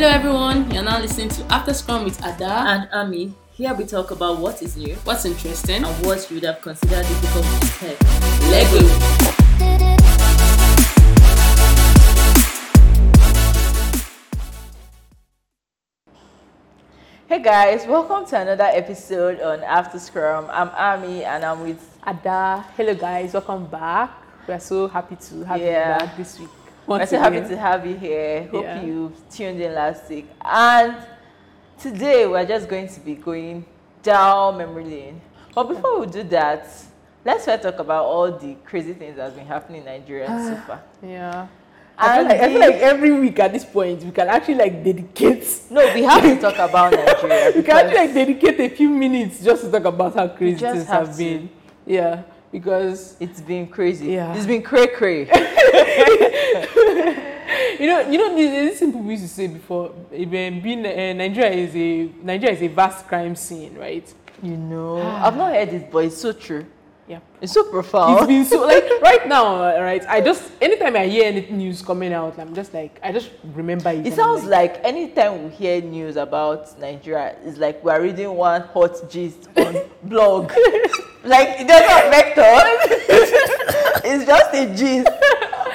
[0.00, 2.48] Hello everyone, you're now listening to After Scrum with Ada.
[2.48, 3.34] and Ami.
[3.52, 5.84] Here we talk about what is new What's interesting?
[5.84, 8.50] and what you would have considered difficult to tell.
[8.50, 9.90] Lego.
[17.28, 20.46] Hey guys, welcome to another episode on After Scrum.
[20.50, 24.10] I'm Ami and I'm with Ada, hello guys, welcome back.
[24.48, 25.92] We are so happy to have Yeah.
[25.94, 26.48] you back this week.
[26.86, 28.48] We're so happy to have you here.
[28.50, 28.82] Hope Yeah.
[28.82, 30.28] you tuned in last week.
[30.44, 30.96] And
[31.78, 33.64] today we're just going to be going
[34.02, 35.20] down memory lane.
[35.54, 36.68] But before we do that,
[37.24, 40.82] let's first talk about all the crazy things that's been happening in Nigeria so far.
[41.02, 41.46] Yeah.
[42.02, 44.82] I feel, like, I feel like every week at this point, we can actually like
[44.82, 45.46] dedicate.
[45.70, 47.52] No, we have to talk about Nigeria.
[47.54, 50.86] We can actually like dedicate a few minutes just to talk about how crazy things
[50.86, 51.50] have have been.
[51.84, 54.12] Yeah, because It's been crazy.
[54.12, 54.34] Yeah.
[54.34, 55.26] It's been cray cray.
[57.80, 59.92] you know, you know, this, this thing people used to say before.
[60.12, 64.12] Even being uh, Nigeria is a Nigeria is a vast crime scene, right?
[64.42, 66.64] you know, I've not heard it, but it's so true.
[67.06, 67.18] Yeah.
[67.42, 68.26] It's so It's profound.
[68.28, 70.02] been so like right now, uh, right?
[70.08, 73.90] I just anytime I hear any news coming out, I'm just like I just remember
[73.90, 74.06] it.
[74.06, 79.10] It sounds like anytime we hear news about Nigeria, it's like we're reading one hot
[79.10, 80.52] gist on blog.
[81.24, 82.86] like it doesn't affect us.
[84.04, 85.08] it's just a gist.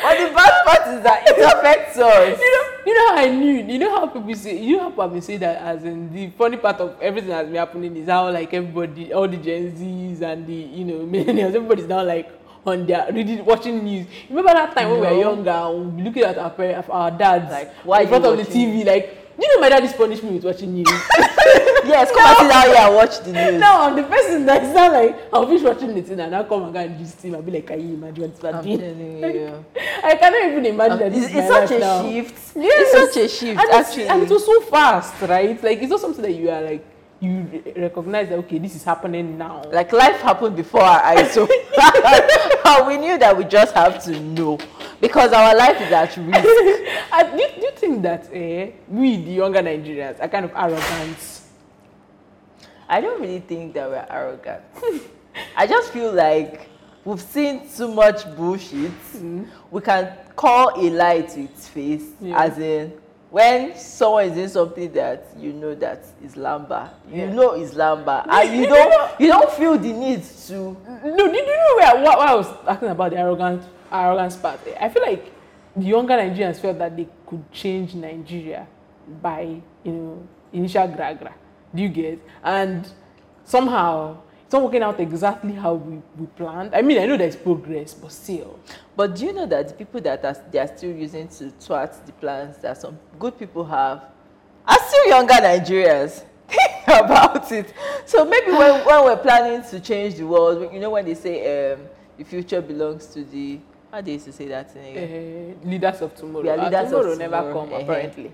[0.06, 2.40] But the bad part is that it affects us.
[2.40, 3.74] you know, you know how I knew.
[3.74, 4.58] You know how people say.
[4.62, 7.56] You know how people say that as in the funny part of everything that's been
[7.56, 11.88] happening is how like everybody, all the Gen Zs and the you know millennials, everybody's
[11.88, 12.30] now like
[12.66, 14.06] on their reading, watching news.
[14.30, 17.52] Remember that time when we were younger, and we'd looking at our parents, our dads,
[17.52, 19.25] Like, why in front of the TV, like.
[19.40, 20.88] You know my dad is punishing me with watching news.
[21.86, 23.60] Yes, come and sit down here and watch the news.
[23.62, 26.64] now I'm the person that's not like I'll finish watching the thing and I'll come
[26.64, 27.36] and go and just him.
[27.36, 29.66] I'll be like, can you imagine what's I'm telling you.
[30.04, 32.02] I cannot even imagine that um, It's, it's such a now.
[32.02, 32.56] shift.
[32.56, 32.94] Yes.
[32.96, 34.08] It's such a shift, and, actually.
[34.08, 35.62] and it was so fast, right?
[35.64, 36.84] Like it's not something that you are like
[37.20, 39.62] you recognize that okay, this is happening now.
[39.72, 41.46] like life happened before our eyes so
[42.88, 44.58] we knew that we just have to know
[45.02, 49.32] because our life is at risk do, you- do you think that eh, we, the
[49.32, 51.42] younger Nigerians, are kind of arrogant?
[52.88, 54.62] i don't really think that we're arrogant
[55.58, 56.70] i just feel like
[57.04, 58.92] we've seen too much bullshit
[59.72, 62.42] we can call a lie to its face Yeah.
[62.44, 62.94] as in
[63.32, 67.34] when someone is doing something that you know that is lamba you Yeah.
[67.34, 70.54] know is lamba and you don't you don't feel the need to
[71.04, 74.60] No, did you know where what I was talking about the arrogant arrogance part?
[74.80, 75.32] I feel like
[75.76, 78.68] the younger Nigerians felt that they could change Nigeria
[79.22, 79.42] by
[79.84, 81.34] you know initial gragra.
[81.74, 82.20] Do you get?
[82.44, 82.88] And
[83.44, 86.76] somehow it's not working out exactly how we, we planned.
[86.76, 88.60] I mean, I know there's progress, but still.
[88.96, 91.94] But do you know that the people that are, they are still using to thwart
[92.06, 94.04] the plans that some good people have
[94.68, 96.24] are still younger Nigerians?
[96.48, 97.74] Think about it.
[98.06, 101.74] So maybe when, when we're planning to change the world, you know when they say
[101.74, 101.80] um,
[102.18, 103.60] the future belongs to the
[103.96, 104.98] how they used to say that thing?
[104.98, 106.44] Uh, leaders of tomorrow.
[106.44, 107.84] We are Ah, leaders of tomorrow never come eh-heh.
[107.84, 108.32] apparently.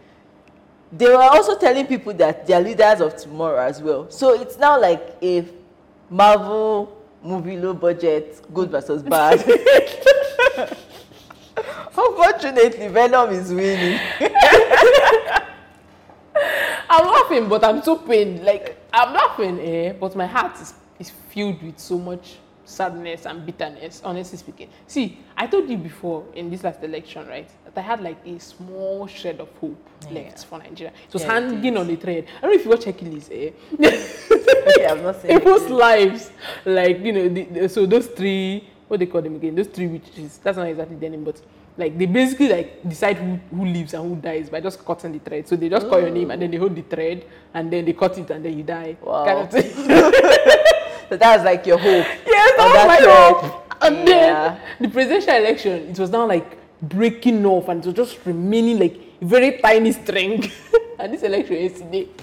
[0.92, 4.10] They were also telling people that they are leaders of tomorrow as well.
[4.10, 5.46] So it's now like a
[6.10, 9.40] Marvel movie low budget, good versus bad.
[11.96, 14.00] Unfortunately, Venom is winning.
[16.90, 18.44] I'm laughing, but I'm so pained.
[18.44, 19.94] Like I'm laughing, eh?
[19.94, 22.38] But my heart is, is filled with so much
[22.72, 24.02] sadness and bitterness.
[24.04, 28.02] Honestly speaking, see, I told you before in this last election, right, that I had
[28.02, 29.78] like a small shred of hope
[30.12, 30.94] left for Nigeria.
[31.08, 32.26] It was Yeah, hanging on a thread.
[32.38, 33.52] I don't know if you watch Hercules, eh?
[33.74, 35.72] Okay, I've not seen People's it.
[35.72, 36.32] lives,
[36.66, 39.56] like you know, the, the, so those three, what they call them again?
[39.56, 40.40] Those three witches.
[40.44, 41.40] That's not exactly their name, but
[41.78, 45.20] like they basically like decide who, who lives and who dies by just cutting the
[45.20, 45.48] thread.
[45.48, 47.94] So they just call your name and then they hold the thread and then they
[47.94, 48.98] cut it and then you die.
[49.02, 49.26] Wow.
[49.48, 50.24] Kind of.
[51.12, 52.06] So that's like your hope.
[52.26, 53.76] yes, that was that my hope.
[53.82, 54.56] And Yeah.
[54.56, 58.80] then the presidential election, it was now like breaking off and it was just remaining
[58.80, 60.50] like a very tiny string.
[61.00, 62.08] and this election yesterday.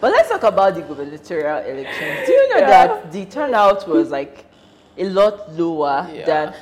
[0.00, 2.26] But let's talk about the gubernatorial elections.
[2.26, 2.86] Do you know Yeah.
[2.86, 4.44] that the turnout was like
[4.96, 6.26] a lot lower Yeah.
[6.26, 6.54] than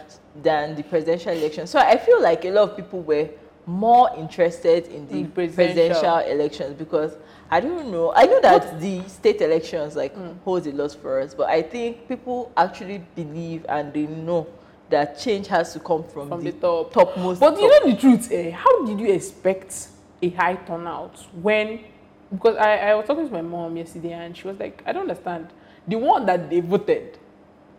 [0.43, 1.67] than the presidential election?
[1.67, 3.29] So I feel like a lot of people were
[3.67, 6.01] more interested in the In presidential.
[6.01, 7.13] presidential elections because
[7.55, 8.13] I don't know.
[8.17, 10.13] I know that the state elections like
[10.43, 14.49] holds a lot for us, but I think people actually believe and they know
[14.91, 16.93] that change has to come from, From the, the top.
[16.93, 17.39] topmost.
[17.39, 18.51] But you know the truth, eh?
[18.51, 19.87] How did you expect
[20.21, 21.85] a high turnout when?
[22.33, 25.03] Because I, I was talking to my mom yesterday and she was like, I don't
[25.03, 25.47] understand.
[25.87, 27.19] The one that they voted,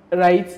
[0.09, 0.49] right?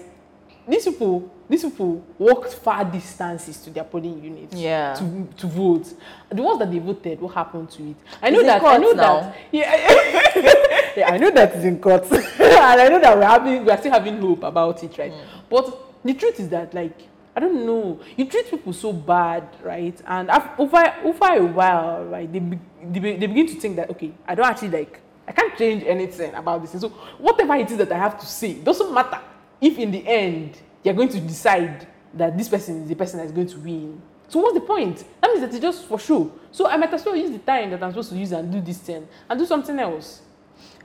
[0.67, 4.93] These people, these people walked far distances to their polling units Yeah.
[4.95, 5.93] to to vote.
[6.29, 7.95] The ones that they voted, what happened to it?
[8.21, 8.61] I know that.
[8.63, 9.19] I know now.
[9.21, 9.35] that.
[9.51, 13.77] Yeah, yeah, I know that it's in court, and I know that we're having, we're
[13.77, 15.13] still having hope about it, right?
[15.49, 16.97] But the truth is that, like,
[17.35, 19.99] I don't know, you treat people so bad, right?
[20.05, 23.75] And af- over over a while, right, they, be, they, be, they begin to think
[23.77, 26.71] that, okay, I don't actually like, I can't change anything about this.
[26.73, 26.89] And so
[27.19, 29.19] whatever it is that I have to say doesn't matter
[29.61, 33.31] if in the end you're going to decide that this person is the person that's
[33.31, 34.01] going to win.
[34.29, 35.03] So what's the point?
[35.21, 36.31] That means that it's just for show.
[36.51, 38.61] So I might as well use the time that I'm supposed to use and do
[38.61, 40.21] this thing and do something else.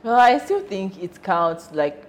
[0.03, 1.71] Well, I still think it counts.
[1.73, 2.05] Like,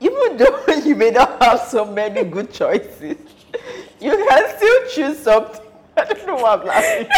[0.00, 3.16] even though you may not have so many good choices,
[4.00, 5.66] you can still choose something.
[5.96, 7.08] I don't know why I'm laughing.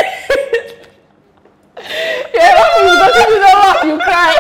[2.35, 4.35] Yeah, you don't laugh, you cry.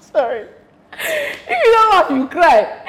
[0.00, 0.46] Sorry.
[0.98, 2.82] If you don't laugh, you cry.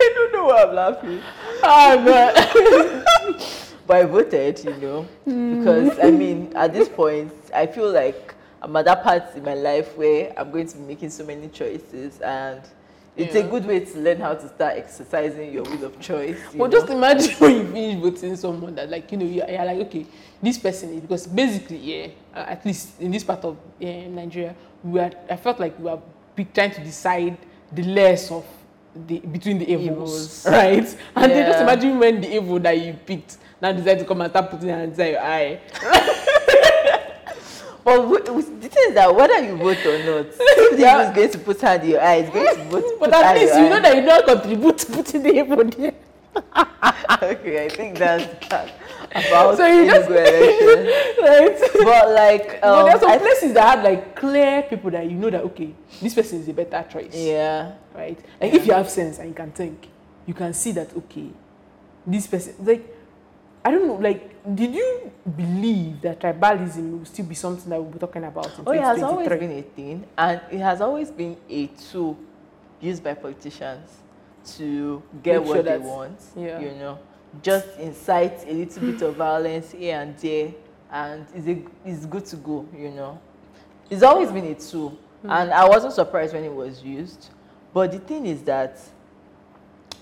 [0.00, 1.22] I don't know why I'm laughing.
[1.62, 3.64] Oh god.
[3.88, 8.76] But I voted, you know, because I mean, at this point, I feel like I'm
[8.76, 12.20] at that part in my life where I'm going to be making so many choices,
[12.20, 12.60] and
[13.16, 16.38] it's a good way to learn how to start exercising your will of choice.
[16.54, 16.78] But know.
[16.78, 20.06] just imagine when you finish voting someone that, like, you know, you're, you're like, okay,
[20.42, 24.54] this person is because basically, yeah, uh, at least in this part of uh, Nigeria,
[24.84, 25.10] we are.
[25.30, 25.98] I felt like we were
[26.44, 27.36] trying to decide
[27.72, 28.44] the less of
[29.06, 30.46] the between the evils, Evils.
[30.50, 30.96] right?
[31.16, 34.30] And then just imagine when the evil that you picked now decide to come and
[34.30, 35.60] start putting hands inside your eye.
[37.84, 41.00] But the thing is that whether you vote or not, if Yeah.
[41.00, 41.08] yeah.
[41.08, 42.84] is going to put hand in your eye, it's going to vote.
[43.00, 43.80] But at least you know eye.
[43.80, 45.94] that you don't contribute to putting the evil there.
[47.22, 48.70] okay, I think that's that
[49.10, 51.58] about So you just- right?
[51.84, 55.04] But like, but um, there are some I- places that have like clear people that
[55.10, 57.14] you know that okay, this person is a better choice.
[57.14, 58.18] yeah, Right?
[58.40, 59.88] Like if you have sense and you can think,
[60.26, 61.28] you can see that okay,
[62.06, 62.94] this person like
[63.64, 67.90] I don't know, like did you believe that tribalism will still be something that we'll
[67.92, 71.10] be talking about in oh, it has always been a thing, and it has always
[71.10, 72.16] been a tool
[72.80, 73.90] used by politicians
[74.56, 76.18] to get Make what sure they want.
[76.36, 76.60] yeah.
[76.60, 76.98] You know,
[77.42, 80.52] just incite a little bit of violence here and there,
[80.90, 82.66] and it's a, it's good to go.
[82.76, 83.20] You know,
[83.90, 85.30] it's always been a tool, Hmm.
[85.30, 87.30] and I wasn't surprised when it was used.
[87.74, 88.78] But the thing is that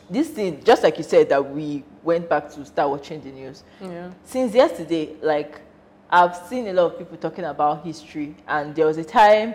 [0.08, 3.64] this thing, just like you said, that we went back to start watching the news.
[3.80, 4.10] Yeah.
[4.24, 5.60] Since yesterday, like
[6.08, 9.54] I've seen a lot of people talking about history, and there was a time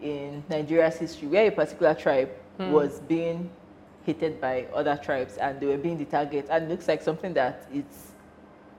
[0.00, 3.50] in Nigeria's history where a particular tribe was being
[4.04, 6.46] hated by other tribes, and they were being the target.
[6.50, 8.12] And it looks like something that it's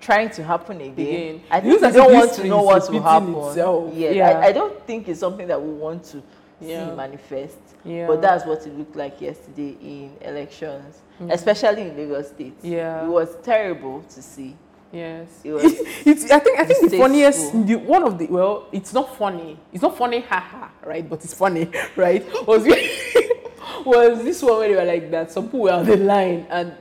[0.04, 0.92] trying to happen again.
[0.94, 1.44] Again.
[1.50, 3.36] I think we don't want to know what will happen.
[3.36, 3.94] itself.
[3.94, 4.30] Yeah, Yeah.
[4.40, 6.22] I, I don't think it's something that we want to
[6.60, 6.90] Yeah.
[6.90, 7.58] see manifest.
[7.86, 8.08] Yeah.
[8.08, 11.32] But that's what it looked like yesterday in elections, mm.
[11.32, 12.56] especially in Lagos State.
[12.62, 13.06] Yeah.
[13.06, 14.56] It was terrible to see.
[14.92, 15.28] Yes.
[15.44, 15.64] It was
[16.06, 19.58] it's, I think I think the funniest the, one of the well, it's not funny.
[19.74, 21.08] It's not funny, haha, right?
[21.10, 22.24] But it's funny, right?
[22.48, 22.64] Was
[23.86, 25.32] was this one where they were like that?
[25.32, 26.74] Some people were on the line and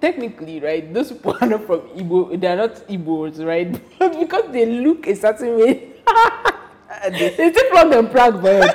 [0.00, 3.80] technically, right, those people are not from Igbo, they are not Igbos, right?
[3.98, 5.92] But because they look a certain way,
[7.10, 8.70] they still plug them plug bird.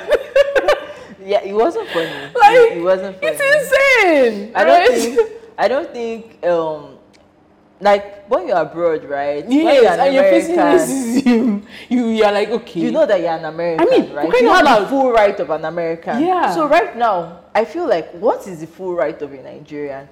[1.26, 2.06] Yeah, it wasn't funny.
[2.06, 3.32] Like, it, it wasn't funny.
[3.34, 4.52] It's insane.
[4.54, 5.32] I don't think.
[5.58, 6.46] I don't think.
[6.46, 6.95] Um,
[7.80, 9.44] like when you're abroad, right?
[9.46, 11.62] when you're Yes, an and you're facing racism.
[11.88, 12.80] You you are like okay.
[12.80, 14.32] You know that you're an American, I mean, right?
[14.40, 16.22] You have the full right of an American.
[16.24, 16.54] Yeah.
[16.54, 20.08] So right now, I feel like what is the full right of a Nigerian?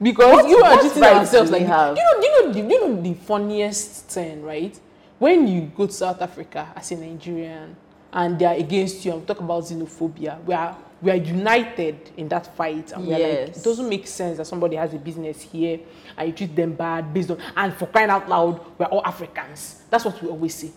[0.00, 1.96] because What- you are treating ourselves like have?
[1.96, 4.78] you know you know the, you know the funniest thing right
[5.18, 7.74] when you go to South Africa as a Nigerian
[8.12, 12.10] and they are against you and we talk about xenophobia we are we are united
[12.16, 14.98] in that fight and we are like it doesn't make sense that somebody has a
[14.98, 15.78] business here
[16.16, 19.82] and you treat them bad based on and for crying out loud we're all Africans.
[19.90, 20.70] That's what we always say.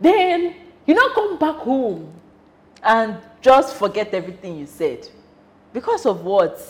[0.00, 0.54] Then
[0.86, 2.12] you now come back home
[2.82, 5.08] and just forget everything you said.
[5.72, 6.60] Because of what?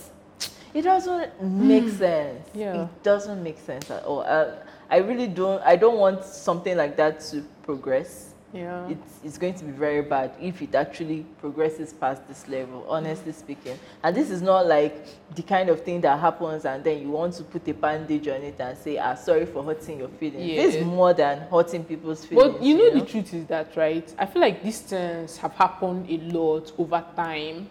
[0.75, 1.91] It doesn't make hmm.
[1.97, 2.49] sense.
[2.55, 2.85] Yeah.
[2.85, 4.23] it doesn't make sense at all.
[4.23, 4.53] I,
[4.91, 8.89] I really don't i don't want something like that to progress yeah.
[8.89, 13.33] It's, it's going to be very bad if it actually progresses past this level honestly
[13.33, 13.79] speaking.
[14.03, 17.35] And this is not like the kind of thing that happens and then you want
[17.35, 20.57] to put a bandage on it and say ah sorry for hurting your feelings.
[20.57, 24.13] This is more than hurting people's feelings But you know, the truth is that, right?
[24.19, 27.69] I feel like these things have happened a lot over time,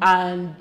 [0.00, 0.54] and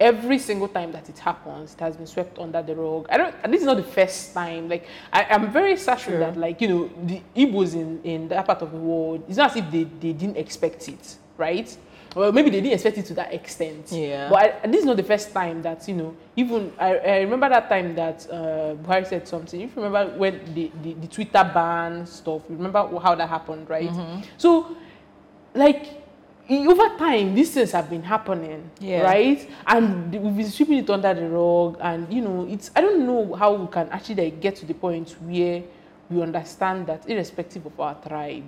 [0.00, 3.06] every single time that it happens, it has been swept under the rug.
[3.10, 3.34] I don't.
[3.50, 4.68] This is not the first time.
[4.68, 6.18] Like I, I'm very certain True.
[6.20, 9.50] that, like you know, the Igbos in in that part of the world, it's not
[9.50, 11.16] as if they they didn't expect it.
[11.36, 11.76] right?
[12.14, 13.90] Well, maybe they didn't expect it to that extent.
[13.90, 14.28] Yeah.
[14.28, 16.16] But I, this is not the first time that you know.
[16.36, 19.60] Even I, I remember that time that uh, Buhari said something.
[19.60, 23.68] If you remember when the, the, the Twitter ban stuff, you remember how that happened,
[23.68, 23.90] right?
[23.90, 24.22] Mm-hmm.
[24.38, 24.76] So,
[25.54, 26.03] like
[26.50, 29.02] over time, these things have been happening, Yeah.
[29.02, 29.48] right?
[29.66, 33.34] And we've been sweeping it under the rug, and you know, it's I don't know
[33.34, 35.62] how we can actually like, get to the point where
[36.10, 38.44] we understand that, irrespective of our tribe,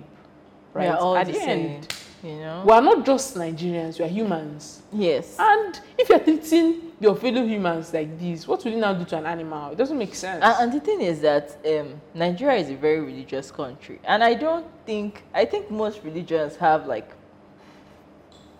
[0.73, 0.89] right?
[0.89, 2.63] At the the end, you know.
[2.67, 4.83] we are not just Nigerians; we are humans.
[4.93, 5.35] yes.
[5.39, 9.17] And if you're treating your fellow humans like this, what will you now do to
[9.17, 9.71] an animal?
[9.71, 10.43] It doesn't make sense.
[10.43, 14.35] And, and the thing is that um, Nigeria is a very religious country, and I
[14.35, 17.09] don't think I think most religions have like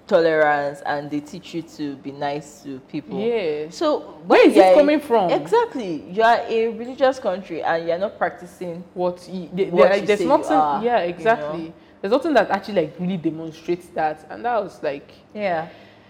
[0.08, 3.20] tolerance, and they teach you to be nice to people.
[3.20, 3.70] yeah.
[3.70, 5.30] So Where is it coming from?
[5.32, 8.84] Exactly, you are a religious country, and you're not practicing.
[8.94, 11.74] what, y- the- the- What like, you there's you nothing are, yeah you exactly know?
[12.02, 15.68] there's nothing that actually like really demonstrates that and that was like Yeah.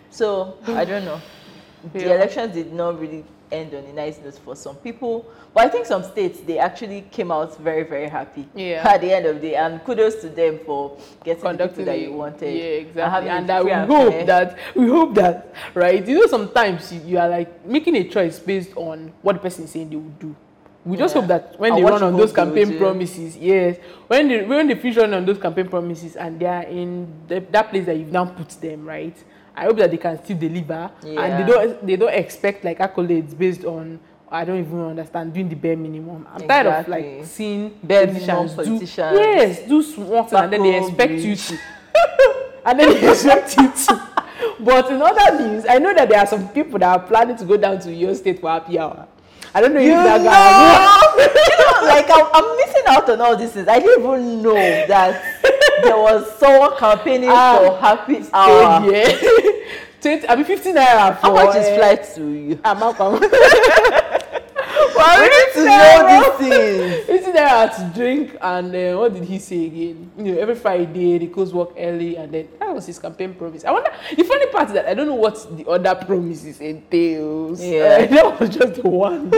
[0.10, 1.20] So I don't know.
[1.94, 2.16] The Yeah.
[2.16, 5.86] elections did not really end on a nice note for some people, but I think
[5.86, 8.48] some states they actually came out very very happy.
[8.56, 8.84] Yeah.
[8.88, 11.94] At the end of the day, and kudos to them for getting the conducting people
[11.94, 12.54] that you wanted.
[12.54, 14.26] yeah exactly and it that we hope fair.
[14.26, 18.40] that we hope that right you know sometimes you, you are like making a choice
[18.40, 20.36] based on what the person is saying they will do
[20.86, 21.22] we just Yeah.
[21.22, 23.78] hope that when And they run on those campaign promises yes
[24.08, 27.40] when they when they finish running on those campaign promises and they are in the,
[27.52, 29.16] that place that you've now put them right
[29.58, 33.38] i hope that they can still deliver and they don't they don't expect like accolades
[33.38, 34.00] based on
[34.30, 36.28] I don't even understand doing the bare minimum.
[36.34, 39.18] I'm tired of like seeing Bare politicians, minimum do politicians.
[39.22, 41.58] yes, do small things and then they expect you to
[42.66, 44.02] and then they expect you to.
[44.60, 47.46] But in other news, I know that there are some people that are planning to
[47.46, 49.08] go down to your state for happy hour.
[49.56, 51.24] I don't know You if that know, guy.
[51.48, 53.54] you know, like I'm, I'm missing out on all this.
[53.54, 53.68] Things.
[53.70, 55.37] I didn't even know that
[55.84, 58.82] there was someone campaigning Ah, for happy hour.
[60.02, 61.28] Twenty, I mean, fifteen naira for.
[61.28, 62.56] How much is eh, flight to you?
[62.58, 63.20] Amapam.
[64.96, 67.06] Well, we need to know these things.
[67.06, 70.12] Fifteen naira to drink and uh, what did he say again?
[70.18, 73.64] You know, every Friday they close work early and then that was his campaign promise.
[73.64, 73.92] I wonder.
[74.16, 77.62] The funny part is that I don't know what the other promises entails.
[77.64, 78.00] Yeah.
[78.02, 79.32] Uh, that was just the one.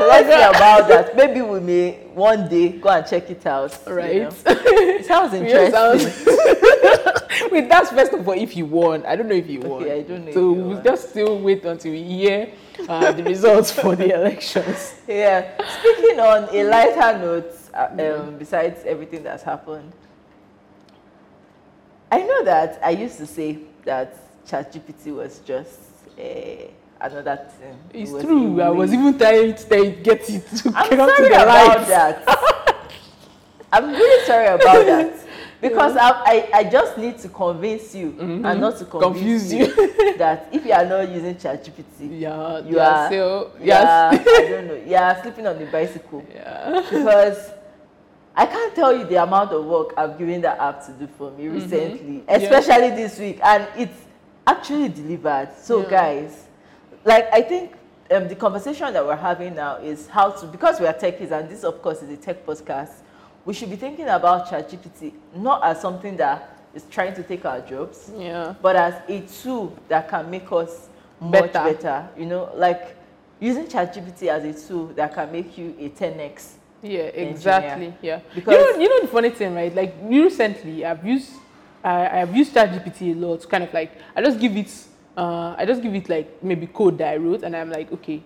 [0.00, 1.16] Let's see about that.
[1.16, 3.76] Maybe we may one day go and check it out.
[3.86, 4.22] you right?
[4.22, 4.30] know.
[4.46, 5.72] It sounds interesting.
[5.72, 6.26] sounds-
[7.50, 9.04] Wait, that's first of all if you won.
[9.06, 9.82] I don't know if you won.
[9.82, 10.84] Okay, I don't know So you we'll won.
[10.84, 12.52] just still wait until we hear
[12.88, 14.94] uh, the results for the elections.
[15.08, 15.50] Yeah.
[15.80, 17.88] Speaking on a lighter note, uh,
[18.20, 19.92] um, besides everything that's happened,
[22.12, 24.14] I know that I used to say that
[24.46, 25.78] ChatGPT was just
[26.18, 26.22] uh,
[27.00, 27.78] another thing.
[27.92, 28.60] It It's was true.
[28.60, 31.42] I was even trying to it- get it to I'm get up to sorry the
[31.42, 32.90] about that.
[33.72, 35.14] I'm really sorry about that.
[35.60, 38.60] Because I, I, I just need to convince you and mm-hmm.
[38.60, 39.66] not to Confuse you
[40.16, 41.84] that if you are not using ChatGPT,
[42.18, 43.86] Yeah, you yeah, are, so, yes.
[43.86, 46.24] I don't know, you are sleeping on the bicycle.
[46.34, 46.80] yeah.
[46.90, 47.50] Because
[48.34, 51.30] I can't tell you the amount of work I've given that app to do for
[51.32, 51.54] me mm-hmm.
[51.56, 52.36] recently, Yeah.
[52.36, 54.00] especially this week, and it's
[54.46, 55.50] actually delivered.
[55.60, 55.90] So, Yeah.
[55.90, 56.46] guys,
[57.04, 57.74] like I think
[58.10, 61.48] um, the conversation that we're having now is how to because we are techies, and
[61.48, 62.90] this, of course, is a tech podcast.
[63.44, 67.60] We should be thinking about ChatGPT not as something that is trying to take our
[67.60, 68.54] jobs, Yeah.
[68.62, 70.88] but as a tool that can make us
[71.20, 71.72] much Better.
[71.74, 72.08] better.
[72.16, 72.96] You know, like
[73.40, 76.52] using ChatGPT as a tool that can make you a 10x.
[76.82, 77.92] Yeah, exactly.
[78.02, 78.20] Yeah.
[78.34, 79.74] Because- you know, you know the funny thing, right?
[79.74, 81.32] Like recently, I've used
[81.82, 83.40] I, I've used ChatGPT a lot.
[83.40, 84.70] To kind of like I just give it,
[85.16, 88.22] uh, I just give it like maybe code that I wrote, and I'm like, okay,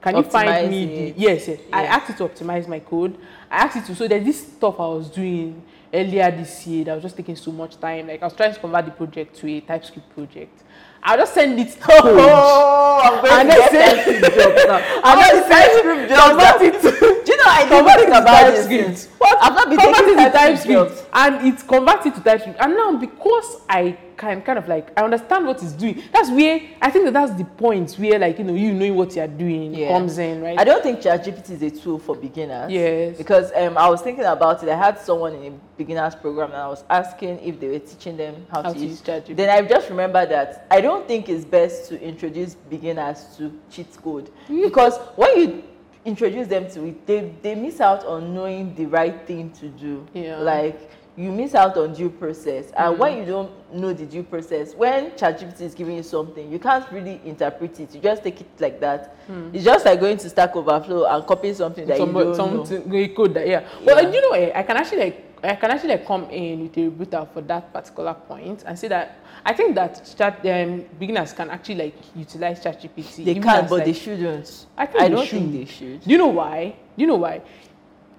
[0.00, 1.60] can you find me the yes, yes.
[1.72, 3.18] I asked it to optimize my code.
[3.50, 3.94] I asked it to.
[3.96, 7.50] So there's this stuff I was doing earlier this year that was just taking so
[7.50, 8.06] much time.
[8.06, 10.62] Like I was trying to convert the project to a TypeScript project.
[11.02, 12.00] I'll just send it code.
[12.02, 13.70] Oh, I'm going And to get
[14.06, 14.78] TypeScript now.
[14.98, 17.98] And All then the TypeScript convert it to- Do you know I didn't convert it
[17.98, 19.08] think to about TypeScript.
[19.18, 19.38] What?
[19.42, 22.60] I've not been convert taking it to TypeScript TypeScript, and it converted to TypeScript.
[22.60, 26.02] And now because I can kind of like I understand what it's doing.
[26.12, 29.14] That's where I think that that's the point where like you know you knowing what
[29.14, 29.88] you're doing Yeah.
[29.88, 30.58] comes in, right?
[30.58, 32.70] I don't think ChatGPT is a tool for beginners.
[32.70, 33.16] Yes.
[33.16, 34.68] Because um, I was thinking about it.
[34.68, 38.16] I had someone in a beginners program and I was asking if they were teaching
[38.16, 39.36] them how, How to to use use ChatGPT.
[39.36, 43.86] Then I just remembered that I don't think it's best to introduce beginners to cheat
[44.02, 45.62] code because when you
[46.04, 50.06] introduce them to it, they, they miss out on knowing the right thing to do.
[50.14, 50.38] Yeah.
[50.38, 52.66] Like you miss out on due process.
[52.76, 53.00] And mm-hmm.
[53.00, 56.90] when you don't know the due process, when ChatGPT is giving you something, you can't
[56.92, 57.92] really interpret it.
[57.92, 59.16] You just take it like that.
[59.26, 59.50] Hmm.
[59.52, 62.64] It's just like going to Stack Overflow and copying something that Some, you don't know.
[62.64, 63.66] something code that yeah.
[63.84, 64.08] Well, Yeah.
[64.08, 66.84] Uh, you know, I can actually like I can actually like come in with a
[66.84, 71.50] rebuttal for that particular point and say that I think that chat um, beginners can
[71.50, 73.24] actually like utilize ChatGPT.
[73.24, 74.66] They can, as, but like- they shouldn't.
[74.76, 75.38] I think I don't should.
[75.40, 76.02] think they should.
[76.04, 76.74] Do you know why?
[76.96, 77.42] Do you know why?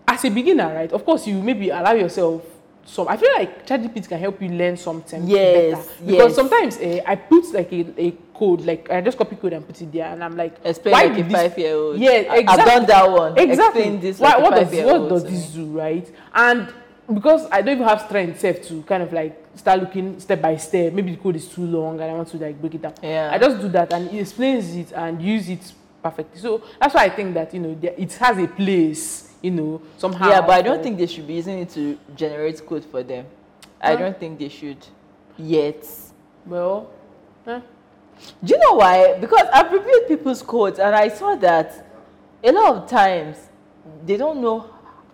[0.08, 0.92] As a beginner, right?
[0.92, 2.44] Of course, you maybe allow yourself
[2.86, 3.08] some.
[3.08, 5.94] I feel like ChatGPT can help you learn something Yes, better.
[6.06, 6.36] Because yes.
[6.36, 9.80] sometimes eh, I put like a, a code, like I just copy code and put
[9.82, 12.00] it there, and I'm like, Explain why like a did this- five-year-old.
[12.00, 12.48] Yeah, exactly.
[12.48, 13.38] I've done that one.
[13.38, 13.82] Exactly.
[13.82, 16.12] Explain this Why, like what does what does this do, right?
[16.34, 16.74] And
[17.14, 20.56] because I don't even have strength self to kind of like start looking step by
[20.58, 20.94] step.
[20.94, 22.94] Maybe the code is too long and I want to like break it down.
[23.04, 23.30] Yeah.
[23.32, 26.40] I just do that and it explains it and use it perfectly.
[26.40, 30.30] So that's why I think that you know it has a place, you know, somehow.
[30.30, 33.26] Yeah, but I don't think they should be using it to generate code for them.
[33.82, 34.86] I don't think they should
[35.38, 35.86] yet.
[36.46, 36.90] Well,
[37.48, 37.62] eh,
[38.44, 39.18] Do you know why?
[39.20, 41.86] Because I've reviewed people's codes and I saw that
[42.44, 43.38] a lot of times
[44.06, 44.70] they don't know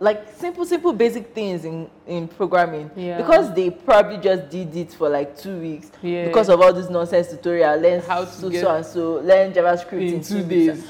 [0.06, 2.92] like simple, simple basic things in, in programming.
[2.96, 3.18] Yeah.
[3.18, 5.90] Because they probably just did it for like two weeks.
[6.04, 6.28] Yeah.
[6.28, 9.94] Because of all this nonsense tutorial, learn How to so, so and so, learn JavaScript
[9.94, 10.80] in, in two weeks.
[10.80, 10.88] days.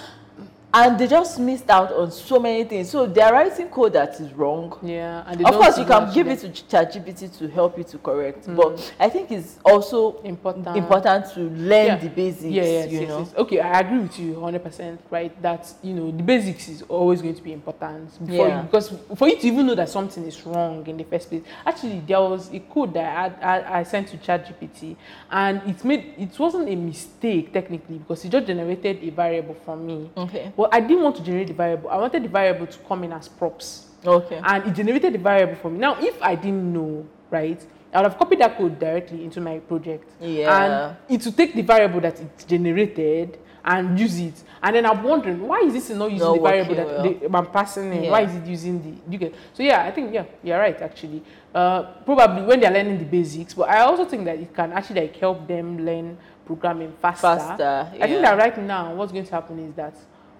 [0.77, 2.89] And they just missed out on so many things.
[2.89, 4.77] So they're writing code that is wrong.
[4.83, 8.43] Yeah, and Of course, you can give it to ChatGPT to help you to correct,
[8.45, 8.57] hmm.
[8.57, 10.75] but I think it's also Important.
[10.75, 11.95] important to learn Yeah.
[11.95, 12.43] the basics.
[12.43, 13.19] yeah, yes, you yes, know.
[13.19, 13.33] yes.
[13.37, 15.41] Okay, I agree with you 100%, right?
[15.41, 18.57] That, you know, the basics is always going to be important before Yeah.
[18.57, 21.43] you, because for you to even know that something is wrong in the first place.
[21.65, 24.97] Actually, there was a code that I, I, I sent to ChatGPT
[25.31, 29.77] and it made, it wasn't a mistake technically because it just generated a variable for
[29.77, 30.09] me.
[30.17, 30.51] Okay.
[30.57, 31.89] But I didn't want to generate the variable.
[31.89, 33.87] I wanted the variable to come in as props.
[34.07, 34.39] Okay.
[34.43, 35.79] and it generated the variable for me.
[35.79, 37.59] Now, if I didn't know, right,
[37.93, 40.09] I would have copied that code directly into my project.
[40.21, 40.63] Yeah.
[40.63, 44.43] And it would take the variable that it generated and use it.
[44.61, 47.03] And then I'm wondering, why is this not using Not the variable that well.
[47.03, 48.03] the, I'm passing in?
[48.03, 48.11] Yeah.
[48.11, 49.33] Why is it using the, you get?
[49.53, 51.23] So yeah, I think, yeah, you're right, actually.
[51.53, 55.01] Uh, probably when they're learning the basics, but I also think that it can actually
[55.01, 57.21] like help them learn programming faster.
[57.21, 59.95] Faster, I think that right now, what's going to happen is that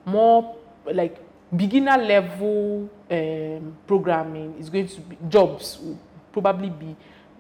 [0.06, 0.56] more
[0.94, 1.18] like
[1.56, 5.98] beginner level um, programming is going to be jobs will
[6.32, 6.96] probably be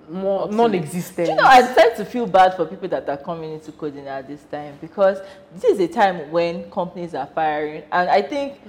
[0.09, 1.25] more non-existent.
[1.27, 4.07] Do you know, I start to feel bad for people that are coming into coding
[4.07, 5.19] at this time because
[5.53, 8.59] this is a time when companies are firing, and I think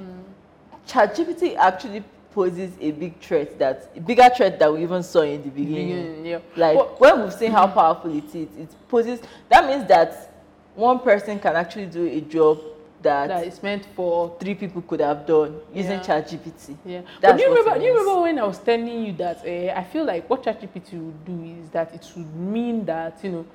[0.89, 5.43] ChatGPT actually poses a big threat that a bigger threat that we even saw in
[5.43, 6.25] the beginning.
[6.25, 6.39] yeah.
[6.55, 10.33] Like But- when we've seen how powerful it is, it poses that means that
[10.75, 12.59] one person can actually do a job
[13.03, 16.01] that, that is meant for three people could have done using Yeah.
[16.07, 16.77] ChatGPT.
[16.85, 17.79] Yeah, but do you remember?
[17.79, 20.93] Do you remember when I was telling you that uh, I feel like what ChatGPT
[20.95, 23.47] would do is that it would mean that you know,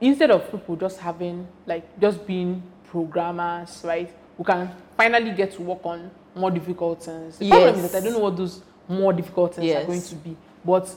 [0.00, 4.10] instead of people just having like just being programmers, right?
[4.38, 7.38] We can finally get to work on more difficult things.
[7.38, 9.82] The problem is that I don't know what those more difficult things Yes.
[9.84, 10.88] are going to be, but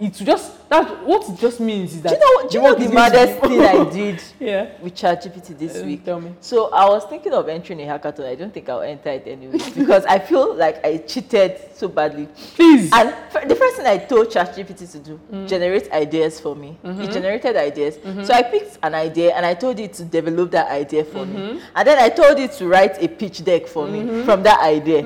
[0.00, 2.48] it just that what it just means is Do that you know?
[2.48, 4.70] Do you know the is going to maddest thing I did yeah.
[4.80, 6.04] with ChatGPT this Uh, week?
[6.04, 6.34] Tell me.
[6.40, 8.26] So I was thinking of entering a hackathon.
[8.26, 12.26] I don't think I'll enter it anyway because I feel like I cheated so badly.
[12.54, 12.90] Please.
[12.92, 15.46] And f- the first thing I told ChatGPT to do, mm.
[15.46, 16.78] generate ideas for me.
[16.82, 17.12] It mm-hmm.
[17.12, 17.96] generated ideas.
[17.98, 18.24] Mm-hmm.
[18.24, 21.36] So I picked an idea and I told it to develop that idea for me.
[21.38, 21.58] Mm-hmm.
[21.76, 25.00] And then I told it to write a pitch deck for me from that idea.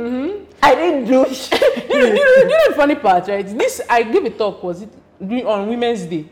[0.62, 3.46] I didn't do you, know, you, know, you know the funny part, right?
[3.46, 4.88] This I gave a talk was it
[5.24, 6.24] during- on Women's Day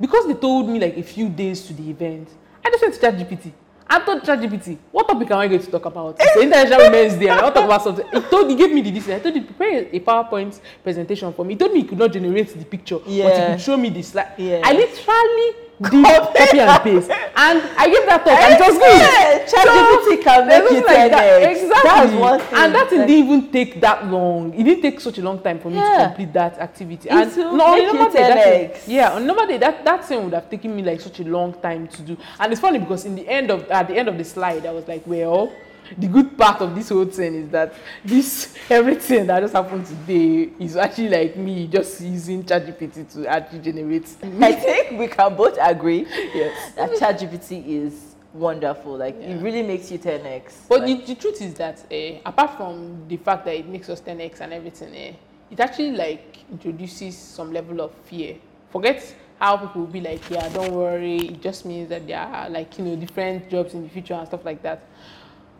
[0.00, 2.28] because they told me like a few days to the event.
[2.64, 3.52] I just went to ChatGPT.
[3.92, 6.16] I told ChatGPT, what topic am I going to talk about?
[6.20, 8.06] It's the International Women's Day, and I want to talk about something.
[8.12, 9.08] It told, he gave me the this.
[9.08, 11.54] I told him prepare a PowerPoint presentation for me.
[11.54, 13.20] He told me he could not generate the picture, but he
[13.52, 14.32] could show me the slide.
[14.38, 14.60] Yeah.
[14.62, 19.00] I literally did copy and paste, and I gave that talk, and it was good.
[19.00, 21.42] Yeah, ChatGPT can make it like that.
[21.42, 21.50] 10x.
[21.50, 21.90] Exactly.
[21.90, 22.58] That's one thing.
[22.58, 24.52] And that didn't even take that long.
[24.52, 27.08] It didn't take such a long time for me to complete that activity.
[27.08, 30.22] It and no, on normal day, that thing- yeah, on normal day, that, that thing
[30.24, 32.16] would have taken me like such a long time to do.
[32.38, 34.72] And it's funny because in the end of at the end of the slide, I
[34.72, 35.50] was like, well,
[35.98, 37.74] the good part of this whole thing is that
[38.04, 43.60] this everything that just happened today is actually like me just using ChatGPT to actually
[43.60, 44.06] generate.
[44.40, 46.72] I think we can both agree yes.
[46.76, 48.96] that ChatGPT is wonderful.
[48.96, 49.30] Like Yeah.
[49.36, 50.68] it really makes you 10x.
[50.68, 53.88] But Like, the, the truth is that uh, apart from the fact that it makes
[53.88, 55.16] us 10x and everything, uh,
[55.50, 58.36] it actually like introduces some level of fear.
[58.70, 61.16] Forget how people will be like, yeah, don't worry.
[61.16, 64.26] It just means that there are like you know different jobs in the future and
[64.28, 64.82] stuff like that.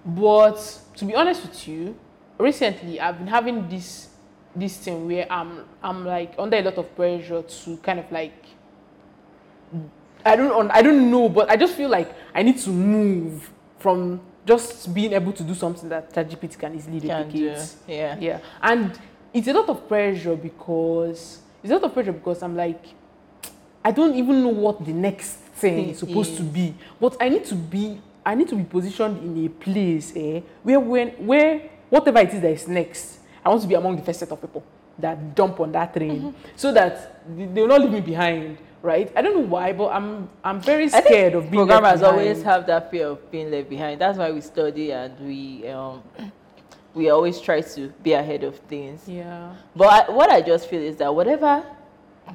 [0.04, 1.96] But to be honest with you,
[2.38, 4.08] recently I've been having this
[4.56, 8.44] this thing where I'm I'm like under a lot of pressure to kind of like
[10.24, 14.20] I don't I don't know, but I just feel like I need to move from
[14.46, 17.54] just being able to do something that ChatGPT can easily can do.
[17.86, 18.16] Yeah.
[18.18, 18.98] Yeah, and
[19.32, 22.84] it's a lot of pressure because it's a lot of pressure because I'm like,
[23.84, 26.74] I don't even know what the next thing is supposed to be.
[27.00, 30.78] But I need to be I need to be positioned in a place eh, where
[30.78, 34.20] when where whatever it is that is next, I want to be among the first
[34.20, 34.62] set of people
[34.96, 36.52] that jump on that train Mm-hmm.
[36.54, 36.94] so that
[37.36, 38.56] they they will not leave me behind.
[38.82, 39.12] Right?
[39.14, 42.66] I don't know why, but I'm I'm very scared of being left programmers always have
[42.68, 44.00] that fear of being left behind.
[44.00, 46.00] That's why we study and we um,
[46.94, 49.08] we always try to be ahead of things.
[49.08, 49.52] Yeah.
[49.74, 51.64] But I, what I just feel is that whatever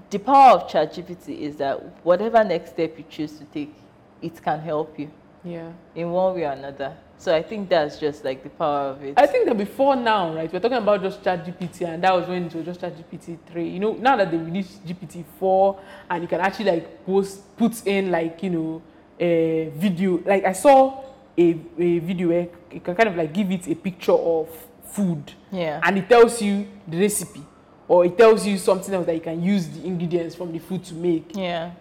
[0.09, 3.73] the power of ChatGPT is that whatever next step you choose to take,
[4.21, 5.09] it can help you
[5.45, 5.71] Yeah.
[5.93, 6.97] in one way or another.
[7.17, 9.13] So I think that's just like the power of it.
[9.17, 12.45] I think that before now, right, we're talking about just ChatGPT, and that was when
[12.45, 13.69] it was just ChatGPT 3.
[13.69, 15.79] You know, now that they released GPT 4,
[16.09, 18.81] and you can actually like post, put in like, you know,
[19.19, 20.21] a video.
[20.25, 21.05] Like I saw
[21.37, 24.49] a, a video where you can kind of like give it a picture of
[24.83, 25.79] food, yeah.
[25.83, 27.43] and it tells you the recipe,
[27.87, 30.83] or it tells you something else that you can use the ingredients from the food
[30.83, 31.35] to make.
[31.35, 31.71] yeah.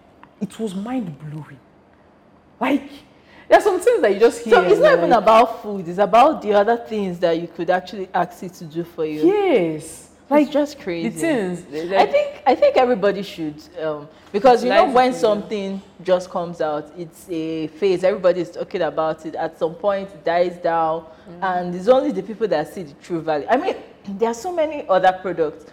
[0.41, 1.59] It was mind blowing.
[2.61, 2.91] Like,
[3.49, 4.55] there are some things that you just hear.
[4.55, 5.87] So it's not even like, about food.
[5.89, 9.27] It's about the other things that you could actually ask it to do for you.
[9.27, 10.11] Yes.
[10.31, 11.11] Like Like, just crazy.
[11.11, 11.93] the things.
[11.93, 16.63] I think I think everybody should um, because you know when it, something just comes
[16.63, 18.03] out, it's a phase.
[18.03, 19.35] Everybody's talking about it.
[19.35, 21.43] At some point, it dies down, Mm.
[21.43, 23.47] and it's only the people that see the true value.
[23.51, 23.77] I mean,
[24.19, 25.67] there are so many other products.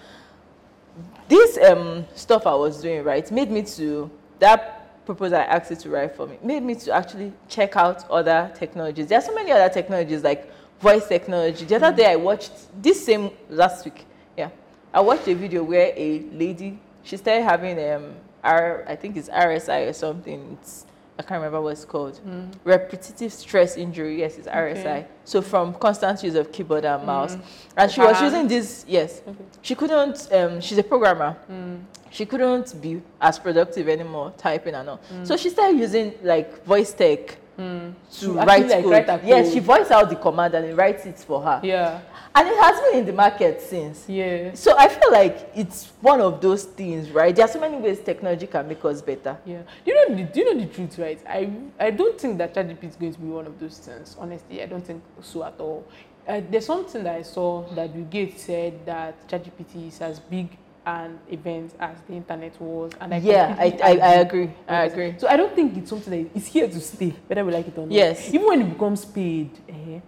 [1.27, 5.79] This um, stuff I was doing right made me to that proposal I asked it
[5.79, 9.07] to write for me made me to actually check out other technologies.
[9.07, 11.65] There are so many other technologies like voice technology.
[11.65, 14.05] The other day I watched this same last week.
[14.37, 14.49] Yeah,
[14.93, 19.29] I watched a video where a lady she started having um R I think it's
[19.29, 20.57] RSI or something.
[20.59, 20.85] It's
[21.21, 22.19] I can't remember what it's called.
[22.63, 24.17] Repetitive stress injury.
[24.19, 24.79] Yes, it's RSI.
[24.79, 25.05] Okay.
[25.23, 27.05] So from constant use of keyboard and mm.
[27.05, 27.37] mouse,
[27.77, 28.83] and she was using this.
[28.87, 29.37] Yes, Okay.
[29.61, 30.17] she couldn't.
[30.33, 31.37] Um, she's a programmer.
[31.49, 31.81] Mm.
[32.09, 34.99] She couldn't be as productive anymore, typing and all.
[35.13, 35.27] Mm.
[35.27, 38.91] So she started using like voice tech to To write like, code.
[38.91, 41.59] write her Yes, she voice out the command and it writes it for her.
[41.63, 41.99] Yeah.
[42.33, 44.07] And it has been in the market since.
[44.07, 44.53] Yeah.
[44.53, 47.35] So I feel like it's one of those things, right?
[47.35, 49.37] There are so many ways technology can make us better.
[49.45, 49.63] Yeah.
[49.83, 51.19] Do you know the, do you know the truth, right?
[51.27, 54.15] I I don't think that ChatGPT is going to be one of those things.
[54.17, 55.85] Honestly, I don't think so at all.
[56.25, 60.57] Uh, there's something that I saw that Bill Gates said that ChatGPT is as big
[60.85, 64.49] an event as the internet was, and I yeah, I, I, I agree.
[64.67, 65.15] I agree.
[65.17, 67.77] So I don't think it's something that is here to stay, whether we like it
[67.77, 67.91] or not.
[67.91, 68.33] Yes.
[68.33, 69.99] Even when it becomes paid, eh,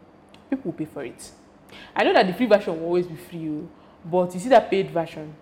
[0.50, 1.32] people will pay for it.
[1.96, 3.68] I know that the free version will always be free, oh,
[4.06, 5.34] but you see that paid version,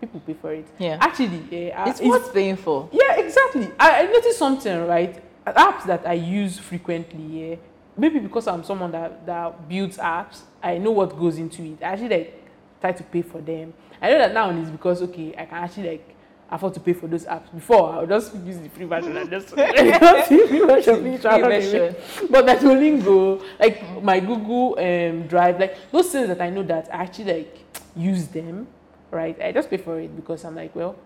[0.00, 0.66] people pay for it.
[0.78, 0.98] Yeah.
[1.00, 2.88] Actually, eh, uh, It's worth paying for.
[2.92, 3.68] yeah, exactly.
[3.78, 5.22] I, I noticed something, right?
[5.46, 7.56] Apps that I use frequently, yeah.
[7.96, 11.78] Maybe because I'm someone that, that builds apps, I know what goes into it.
[11.82, 12.44] I actually like
[12.80, 13.74] try to pay for them.
[14.00, 16.16] I know that now it's because okay, I can actually like
[16.50, 17.52] afford to pay for those apps.
[17.54, 19.48] Before I would just use the free version and just
[20.28, 21.60] free version, Free of the way.
[21.60, 21.96] version.
[22.30, 26.88] But that Duolingo, like my Google um, Drive, like those things that I know that
[26.92, 27.58] I actually like
[27.96, 28.66] use them,
[29.10, 29.40] right?
[29.40, 30.96] I just pay for it because I'm like, well,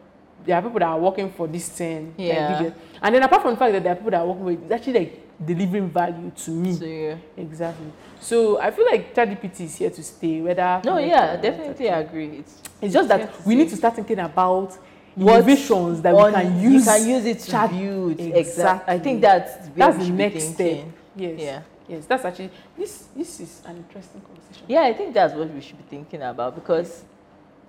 [0.44, 2.14] there are people that are working for this thing.
[2.18, 2.62] Yeah.
[2.62, 4.62] get- and then apart from the fact that there are people that are working with,
[4.62, 6.74] it's actually like delivering value to me.
[6.74, 7.16] So yeah.
[7.36, 7.86] Exactly.
[8.20, 10.40] So I feel like ChatGPT is here to stay.
[10.40, 12.38] Whether No, yeah, definitely I agree.
[12.38, 14.76] It's It's just that we need to start thinking about
[15.16, 16.86] innovations that on- we can use.
[16.86, 18.12] You can use it to Chat- build.
[18.12, 18.40] Exactly.
[18.40, 18.94] Exactly.
[18.94, 20.86] I think that's That's the next step.
[21.16, 21.40] Yes.
[21.40, 21.60] Yeah.
[21.88, 22.06] Yes.
[22.06, 23.08] That's actually this.
[23.16, 24.64] This is an interesting conversation.
[24.68, 27.04] Yeah, I think that's what we should be thinking about because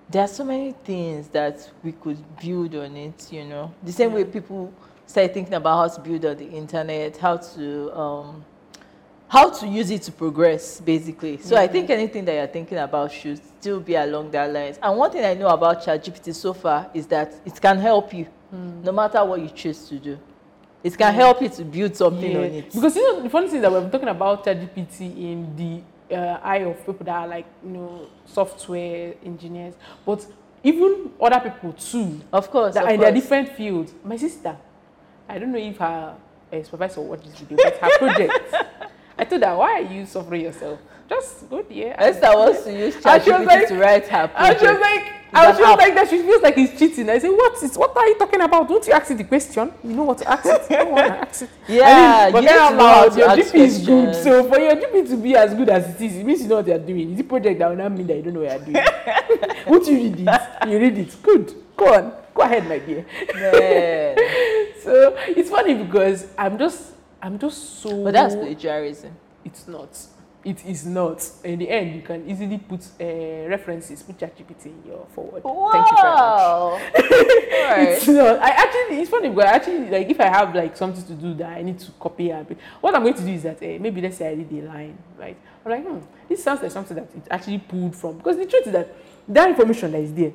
[0.09, 3.73] there are so many things that we could build on it, you know.
[3.83, 4.71] The same way people
[5.05, 8.45] start thinking about how to build on the internet, how to um,
[9.35, 11.37] how to use it to progress, basically.
[11.39, 14.79] So I think anything that you're thinking about should still be along that lines.
[14.81, 18.27] And one thing I know about ChatGPT so far is that it can help you,
[18.51, 20.17] no matter what you choose to do.
[20.81, 22.37] It can help you to build something Yeah.
[22.37, 22.71] on it.
[22.73, 26.39] Because you know the funny thing is that we're talking about ChatGPT in the uh,
[26.41, 29.73] eye of people that are like you know software engineers,
[30.05, 30.25] but
[30.63, 33.21] even other people too of course, that of are in their course.
[33.21, 33.93] different fields.
[34.03, 34.55] My sister,
[35.27, 36.15] I don't know if her
[36.53, 38.55] uh, supervisor watched this video, but her project.
[39.17, 40.79] I told her, why are you suffering yourself?
[41.07, 41.95] Just go there.
[42.01, 44.77] Esther wants to use And she was ChatGPT like- to write her And she was
[44.77, 44.81] project.
[44.81, 45.77] like, she was app.
[45.79, 46.09] like that.
[46.09, 47.09] She feels like he's cheating.
[47.09, 47.77] I said, what is?
[47.77, 48.67] What are you talking about?
[48.67, 49.71] Don't you ask it the question?
[49.83, 50.61] You know what to ask it.
[50.69, 51.49] You don't want to ask it.
[51.67, 54.15] Yeah, but you then to know how your GP is good.
[54.15, 56.55] So for your GP to be as good as it is, it means you know
[56.57, 57.11] what you're doing.
[57.11, 59.55] It's a project that will not mean that you don't know what you're doing.
[59.67, 61.15] Once you read it, you read it.
[61.21, 61.53] Good.
[61.77, 62.13] Go on.
[62.33, 63.05] Go ahead, my dear.
[64.85, 68.03] So it's funny because I'm just, I'm just so.
[68.03, 69.15] But that's plagiarism.
[69.43, 69.89] It's not.
[70.45, 71.27] it is not.
[71.43, 75.41] In the end, you can easily put uh, references, put ChatGPT in your forward.
[75.41, 76.29] Thank you very much.
[76.29, 76.81] Wow.
[77.77, 78.39] It's not.
[78.39, 81.33] I actually, it's funny because I actually, like, if I have like something to do
[81.33, 84.01] that I need to copy and what I'm going to do is that uh, maybe
[84.01, 85.35] let's say I read a line, right?
[85.65, 85.97] I'm like, hmm,
[86.29, 88.17] this sounds like something that it actually pulled from.
[88.17, 88.93] Because the truth is that
[89.27, 90.31] that information that is there,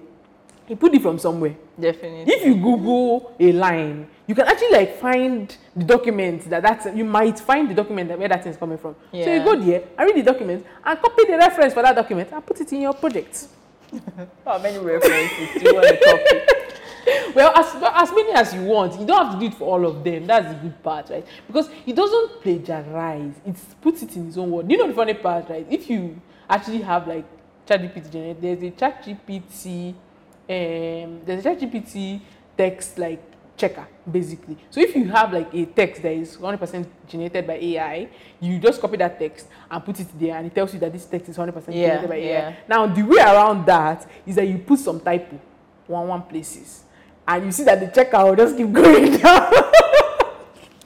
[0.66, 1.54] he put it from somewhere.
[1.78, 2.32] Definitely.
[2.32, 7.04] If you Google a line, you can actually like find the document that that's you
[7.04, 8.94] might find the document that where that thing is coming from.
[9.24, 12.30] So you go there and read the document and copy the reference for that document
[12.30, 13.48] and put it in your project.
[14.44, 16.54] How many references do you want to copy?
[17.34, 19.86] Well, as as many as you want, you don't have to do it for all
[19.86, 20.26] of them.
[20.26, 21.26] That's the good part, right?
[21.46, 24.70] Because it doesn't plagiarize; it puts it in its own word.
[24.70, 25.66] You know the funny part, right?
[25.68, 27.24] If you actually have like
[27.66, 32.20] ChatGPT generate, there's a ChatGPT, um, there's a ChatGPT
[32.56, 33.22] text like
[33.60, 34.56] checker basically.
[34.70, 38.08] So if you have like a text that is 100% generated by AI,
[38.40, 41.04] you just copy that text and put it there, and it tells you that this
[41.04, 42.48] text is 100% Yeah, generated by yeah.
[42.48, 42.56] AI.
[42.68, 45.38] Now the way around that is that you put some typo
[45.86, 46.84] one one places
[47.28, 49.52] and you see that the checker will just keep going down.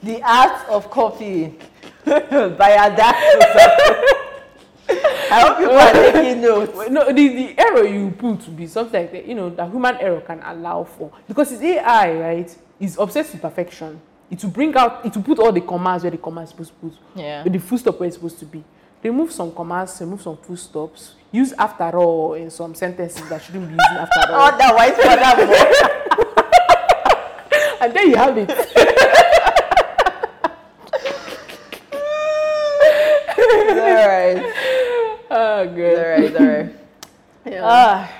[0.03, 1.57] the art of copying
[2.05, 3.17] by Adapt.
[4.87, 6.89] I hope you are taking notes.
[6.91, 9.95] no, the, the error you put will be something like that, you know, that human
[9.97, 11.11] error can allow for.
[11.27, 12.55] Because it's AI, right?
[12.79, 14.01] It's obsessed with perfection.
[14.29, 16.73] It will bring out, it will put all the commas where the comma is supposed
[16.73, 16.93] to put.
[17.15, 17.43] Yeah.
[17.43, 18.63] The full stop where it's supposed to be.
[19.03, 21.15] Remove some commas, remove some full stops.
[21.31, 24.41] Use after all in some sentences that shouldn't be using after all.
[24.53, 25.55] Otherwise, furthermore.
[27.81, 28.49] and then you have it.
[33.37, 34.53] Alright.
[35.29, 35.97] Oh, good.
[35.97, 36.75] Alright, alright.
[37.45, 37.61] Yeah.
[37.63, 38.11] Ah,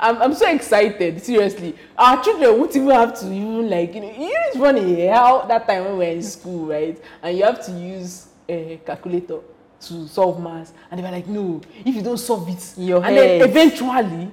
[0.00, 1.76] I'm, I'm so excited, seriously.
[1.96, 5.42] Our children won't even have to even like, you know, you know it's funny how
[5.42, 6.98] that time when we were in school, right?
[7.22, 9.40] And you have to use a calculator
[9.82, 10.72] to solve maths.
[10.90, 12.78] And they were like, no, if you don't solve it.
[12.78, 13.40] In your and head.
[13.42, 14.30] then eventually,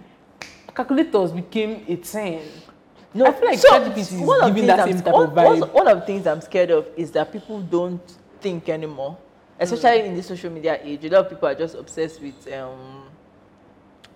[0.74, 2.42] calculators became a 10.
[3.14, 5.24] no, I feel like so, ChatGPT is of the giving that I'm- same type one,
[5.24, 5.74] of vibe.
[5.74, 8.02] one- of the things I'm scared of is that people don't
[8.40, 9.18] think anymore,
[9.60, 11.04] especially in this social media age.
[11.04, 13.04] A lot of people are just obsessed with um,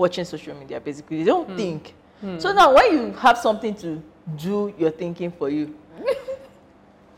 [0.02, 0.80] watching social media.
[0.80, 1.94] Basically, they don't think.
[2.38, 4.02] So now, when you have something to
[4.38, 5.74] do your thinking for you,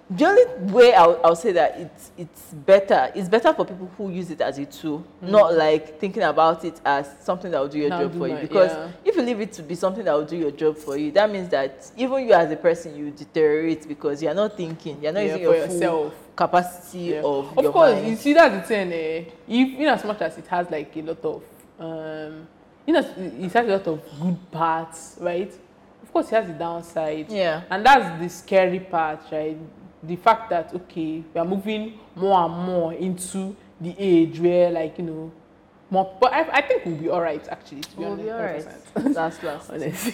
[0.10, 4.10] the only way I'll, I'll say that it's it's better it's better for people who
[4.12, 7.80] use it as a tool not like thinking about it as something that will do
[7.80, 8.92] your job do for you because yeah.
[9.06, 11.32] if you leave it to be something that will do your job for you that
[11.32, 15.22] means that even you as a person you deteriorate because you're not thinking you're not
[15.22, 16.14] Yeah, using your full yourself.
[16.36, 17.22] capacity Yeah.
[17.22, 20.38] of, of course mind you see that's the thing eh, if in as much as
[20.38, 21.44] it has like a lot of
[21.80, 22.48] um
[22.88, 25.54] in know it has a lot of good parts right?
[26.02, 27.32] Of course it has the downside.
[27.32, 27.64] Yeah.
[27.70, 29.58] And that's the scary part right?
[30.04, 34.98] The fact that okay we are moving more and more into the age where like
[34.98, 35.32] you know
[35.90, 38.32] more but i, I think we'll be all right actually to be we'll honest be
[38.32, 39.14] all right 100%.
[39.14, 39.70] that's last.
[39.70, 40.14] Honestly.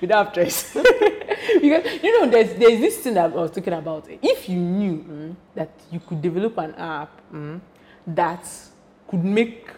[0.00, 3.72] We don't have choice because you know there's there's this thing that I was talking
[3.72, 4.06] about.
[4.22, 7.60] If you knew mm, that you could develop an app mm,
[8.06, 8.48] that
[9.08, 9.68] could make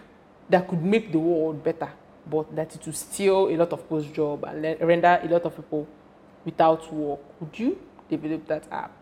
[0.49, 1.91] that could make the world better
[2.31, 5.43] but that it will steal a lot of people's job and le- render a lot
[5.43, 5.87] of people
[6.45, 7.21] without work.
[7.41, 8.93] Would you develop that app?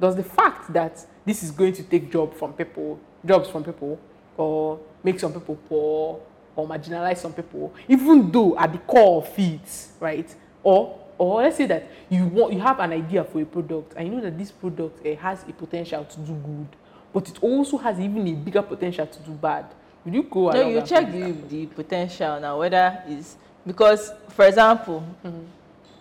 [0.00, 3.98] Does the fact that this is going to take job from people jobs from people
[4.36, 6.20] or make some people poor
[6.56, 10.34] or marginalize some people even though at the core of it right?
[10.62, 14.08] Or or let's say that you want you have an idea for a product and
[14.08, 16.68] you know that this product uh, has a potential to do good
[17.12, 19.66] but it also has even a bigger potential to do bad
[20.04, 23.36] will you go no you check the, the potential now whether is
[23.66, 25.02] because for example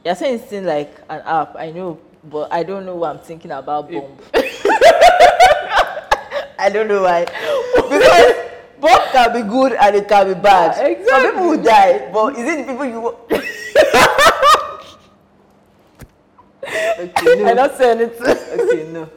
[0.04, 3.20] you're saying it's still like an app i know but i don't know what i'm
[3.20, 4.18] thinking about bomb
[6.60, 7.26] i don't know why.
[7.76, 8.34] Because
[8.80, 10.78] bomb can be good and it can be bad.
[10.78, 13.08] Yeah, some people will die but is it the people you
[17.04, 17.46] okay no.
[17.50, 18.38] I don't say anything.
[18.60, 19.10] Okay no.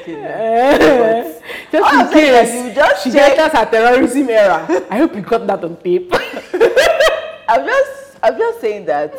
[0.00, 1.36] Okay no
[1.72, 5.22] just All in case you just she check- enters her terrorism era i hope you
[5.22, 6.12] got that on tape
[7.48, 9.14] i'm just i'm just saying that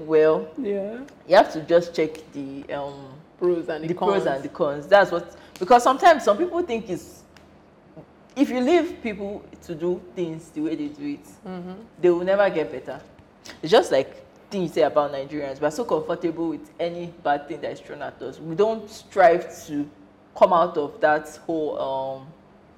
[0.00, 2.94] well yeah you have to just check the um
[3.38, 4.12] pros and the, the cons.
[4.22, 4.86] pros and the cons.
[4.86, 7.22] That's what because sometimes some people think it's
[8.36, 11.72] if you leave people to do things the way they do it, Mm-hmm.
[12.00, 13.00] they will never get better.
[13.62, 15.60] It's just like thing you say about Nigerians.
[15.60, 18.38] We are so comfortable with any bad thing that is thrown at us.
[18.38, 19.88] We don't strive to
[20.36, 22.26] come out of that whole um,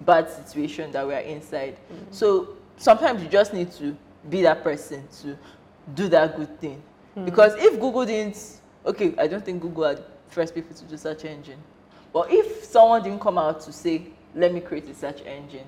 [0.03, 1.75] bad situation that we are inside.
[1.75, 2.05] Mm-hmm.
[2.11, 3.97] So sometimes you just need to
[4.29, 5.37] be that person to
[5.95, 6.83] do that good thing.
[7.11, 7.25] Mm-hmm.
[7.25, 10.97] Because if Google didn't, okay, I don't think Google are the first people to do
[10.97, 11.59] search engine.
[12.13, 15.67] But if someone didn't come out to say, let me create a search engine.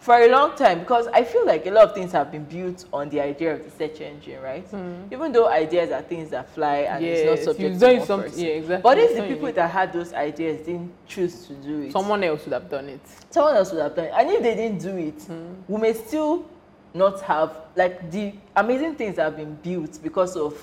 [0.00, 2.86] For a long time, because I feel like a lot of things have been built
[2.90, 4.64] on the idea of the search engine, right?
[4.72, 5.12] Mm-hmm.
[5.12, 8.40] Even though ideas are things that fly and Yes, it's not subject to one person.
[8.40, 8.82] yeah, exactly.
[8.82, 12.46] But if the people that had those ideas didn't choose to do it, Someone else
[12.46, 13.00] would have done it.
[13.28, 14.12] someone else would have done it.
[14.16, 15.52] And if they didn't do it, hmm.
[15.68, 16.46] we may still
[16.94, 20.54] not have like the amazing things that have been built because of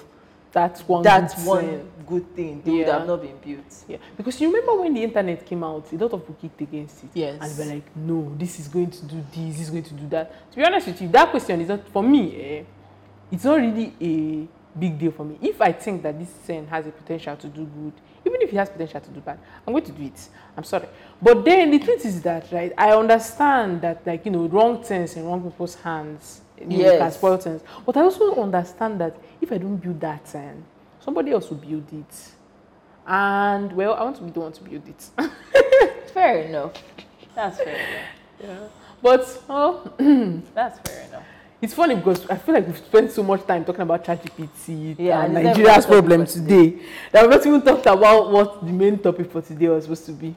[0.57, 1.03] That's one.
[1.03, 1.91] that good one thing.
[2.07, 2.61] good thing.
[2.65, 3.83] They would have not been built.
[3.87, 7.03] Yeah, because you remember when the internet came out, a lot of people kicked against
[7.03, 7.09] it.
[7.13, 7.37] Yes.
[7.39, 9.93] And they were like, no, this is going to do this, this is going to
[9.93, 10.51] do that.
[10.51, 12.63] To be honest with you, that question is not, for me, eh,
[13.31, 14.47] it's not really a
[14.79, 15.37] big deal for me.
[15.43, 17.93] If I think that this thing has a potential to do good,
[18.25, 20.29] even if it has potential to do bad, I'm going to do it.
[20.57, 20.87] I'm sorry.
[21.21, 25.15] But then the truth is that, right, I understand that, like, you know, wrong things
[25.15, 26.97] in wrong people's hands you Yes.
[26.99, 27.61] can spoil things.
[27.85, 30.63] But I also understand that if I don't build that thing,
[30.99, 32.31] somebody else will build it.
[33.05, 35.09] And well, I want to be the one to build it.
[36.13, 36.73] Fair enough.
[37.35, 38.05] That's fair enough.
[38.43, 38.57] yeah.
[39.01, 39.91] But oh,
[40.55, 41.23] That's fair enough.
[41.61, 45.21] it's funny because I feel like we've spent so much time talking about ChatGPT Yeah,
[45.23, 46.79] and and it's not Nigeria's problem for today.
[47.11, 50.13] That we've not even talked about what the main topic for today was supposed to
[50.13, 50.35] be,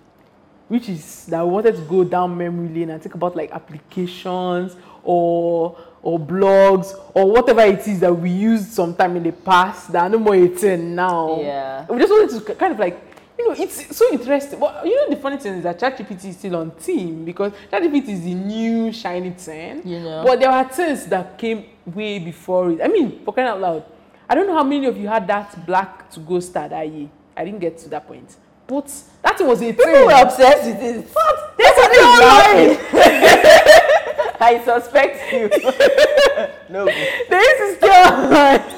[0.69, 4.77] which is that we wanted to go down memory lane and think about like applications
[5.03, 10.03] or or blogs or whatever it is that we used sometime in the past that
[10.05, 11.41] are no more a thing now.
[11.41, 11.87] Yeah.
[11.89, 12.99] We just wanted to kind of like,
[13.39, 14.59] you know, it's so interesting.
[14.59, 18.09] But you know, the funny thing is that ChatGPT is still on team because ChatGPT
[18.11, 19.87] is the new shiny thing.
[19.87, 20.25] You know.
[20.27, 22.81] But there were things that came way before it.
[22.83, 23.85] I mean, for crying out loud,
[24.29, 27.09] I don't know how many of you had that black 2go star that year.
[27.37, 28.37] I didn't get to that point.
[28.67, 28.87] But
[29.23, 30.07] that was a People thing.
[30.07, 31.09] were obsessed with it.
[31.13, 31.55] What?
[31.59, 34.07] That's what They they
[34.41, 35.49] I suspect you.
[36.71, 36.87] no.
[36.87, 38.77] This is stay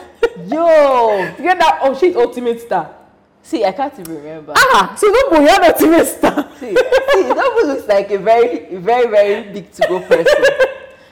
[0.49, 0.67] Yo.
[1.39, 2.95] get that oh shit ultimate star.
[3.43, 4.53] See, I can't even remember.
[4.57, 6.49] Ah, so no boy, you had ultimate star.
[6.61, 10.45] See, see, that looks like a very, very, very big 2go person.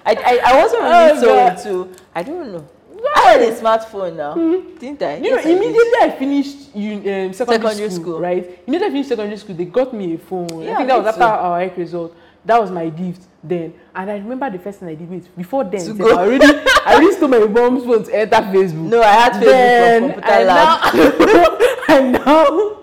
[0.07, 1.59] I, I, I wasn't really Oh, so God.
[1.59, 2.01] into.
[2.15, 2.69] I don't know.
[3.17, 4.35] I had a smartphone now,
[4.79, 5.17] didn't I?
[5.17, 6.83] You know, Yes, I immediately I finished un-
[7.27, 8.21] um, secondary, Secondary school, school.
[8.21, 8.61] right?
[8.67, 10.49] Immediately I finished secondary school, they got me a phone.
[10.53, 11.25] I Yeah, think that was after too.
[11.27, 12.15] our heck result.
[12.45, 13.75] That was my gift then.
[13.95, 15.81] And I remember the first thing I did with before then.
[15.81, 16.17] 2go.
[16.17, 16.47] I already
[16.87, 18.89] I already stole my mom's phone to enter Facebook.
[18.89, 20.95] No, I had Facebook then from computer I lab.
[20.95, 22.77] now, I now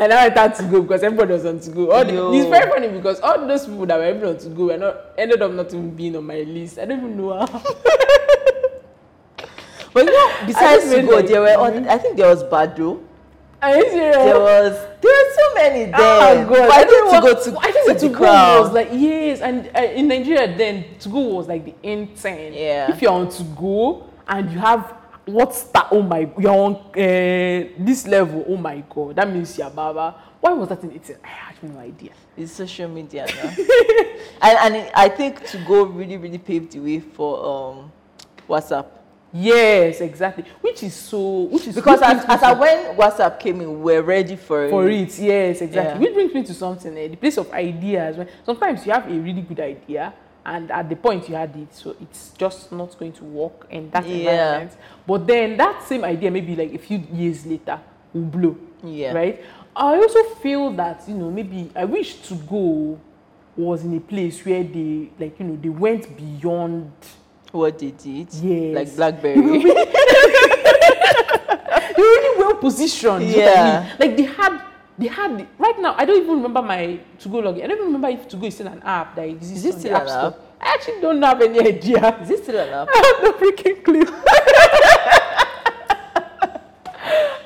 [0.00, 1.92] I now entered 2go because everybody was on 2go.
[1.92, 4.76] All the, it's very funny because all those people that were even on 2go were
[4.78, 6.78] not ended up not even being on my list.
[6.78, 7.46] I don't even know how.
[9.92, 11.48] But you know, besides 2go, like- there were.
[11.56, 13.00] Other, I think there was Badoo.
[13.62, 14.16] Are you serious?
[14.16, 14.93] There was.
[15.04, 15.94] There are so many there.
[16.00, 16.70] Oh God!
[16.70, 20.08] I think to go to, I think to 2go was like yes, and uh, in
[20.08, 22.54] Nigeria then 2go was like the end thing.
[22.54, 22.90] Yeah.
[22.90, 24.94] If you're on 2go and you have
[25.26, 25.88] what's that?
[25.90, 26.20] Oh my!
[26.38, 28.46] You're on uh, this level.
[28.48, 29.16] Oh my God!
[29.16, 30.14] That means you're Baba.
[30.40, 31.20] Why was that in it?
[31.22, 32.12] I had no idea.
[32.34, 33.50] It's social media now.
[34.40, 37.92] and and it, I think 2go really really paved the way for um
[38.48, 38.86] WhatsApp
[39.36, 40.44] Yes, exactly.
[40.60, 41.42] Which is so.
[41.50, 44.88] Which is because as, as to- when WhatsApp came in, we we're ready for for
[44.88, 45.98] it yes exactly Yeah.
[45.98, 49.14] which brings me to something eh, the place of ideas when sometimes you have a
[49.14, 50.14] really good idea
[50.46, 53.90] and at the point you had it so it's just not going to work in
[53.90, 54.14] that Yeah.
[54.16, 57.80] environment but then that same idea maybe like a few years later
[58.12, 59.12] will blow Yeah.
[59.14, 59.42] right
[59.74, 62.98] i also feel that you know maybe i wish 2go
[63.56, 66.92] was in a place where they like you know they went beyond
[67.54, 68.32] what they did.
[68.34, 68.74] Yes.
[68.74, 69.34] Like BlackBerry.
[69.62, 69.72] they
[72.02, 73.24] were really well positioned.
[73.28, 73.94] you Yeah.
[73.98, 74.60] Like they had,
[74.98, 75.38] they had.
[75.38, 77.64] the- Right now, I don't even remember my 2go login.
[77.64, 79.94] I don't even remember if 2go is still an app that exists Is it still
[79.96, 80.38] an app?
[80.60, 82.18] I actually don't have any idea.
[82.22, 82.88] Is it still an app?
[82.94, 84.04] I have no freaking clue.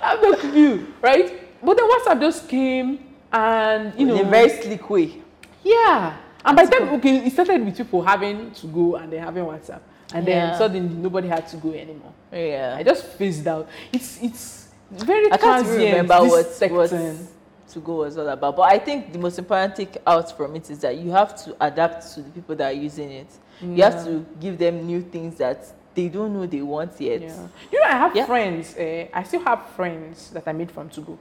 [0.01, 1.33] I have no clue, right?
[1.63, 2.99] But then WhatsApp just came,
[3.33, 5.23] and you know, in a very slick way.
[5.65, 6.17] yeah.
[6.45, 9.81] And by the time, okay, it started with people having 2go and then having WhatsApp,
[10.15, 10.59] and then Yeah.
[10.59, 12.13] suddenly nobody had 2go anymore.
[12.33, 13.69] Yeah, I just phased out.
[13.93, 16.75] It's it's very I can't remember what sector.
[16.77, 18.57] what 2go was all about.
[18.57, 21.55] But I think the most important take out from it is that you have to
[21.61, 23.27] adapt to the people that are using it.
[23.61, 27.21] You have to give them new things that they don't know they want yet.
[27.23, 27.49] Yeah.
[27.73, 28.25] You know, I have Yeah.
[28.27, 28.77] friends.
[28.77, 31.19] Uh, I still have friends that I made from 2go.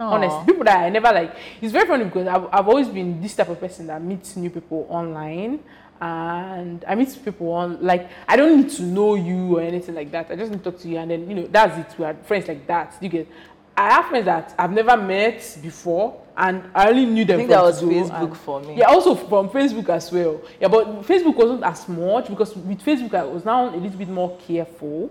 [0.00, 0.10] Aw.
[0.14, 1.34] Honestly, people that I never like.
[1.60, 4.48] It's very funny because I've, I've always been this type of person that meets new
[4.48, 5.58] people online.
[6.02, 10.10] And I meet people on like I don't need to know you or anything like
[10.10, 10.32] that.
[10.32, 11.96] I just need to talk to you, and then you know that's it.
[11.96, 12.96] We are friends like that.
[13.00, 13.28] You get.
[13.76, 17.36] I have friends that I've never met before, and I only knew them.
[17.36, 18.78] I think from that was Facebook for me.
[18.78, 20.42] Yeah, also from Facebook as well.
[20.60, 24.08] Yeah, but Facebook wasn't as much because with Facebook I was now a little bit
[24.08, 25.08] more careful,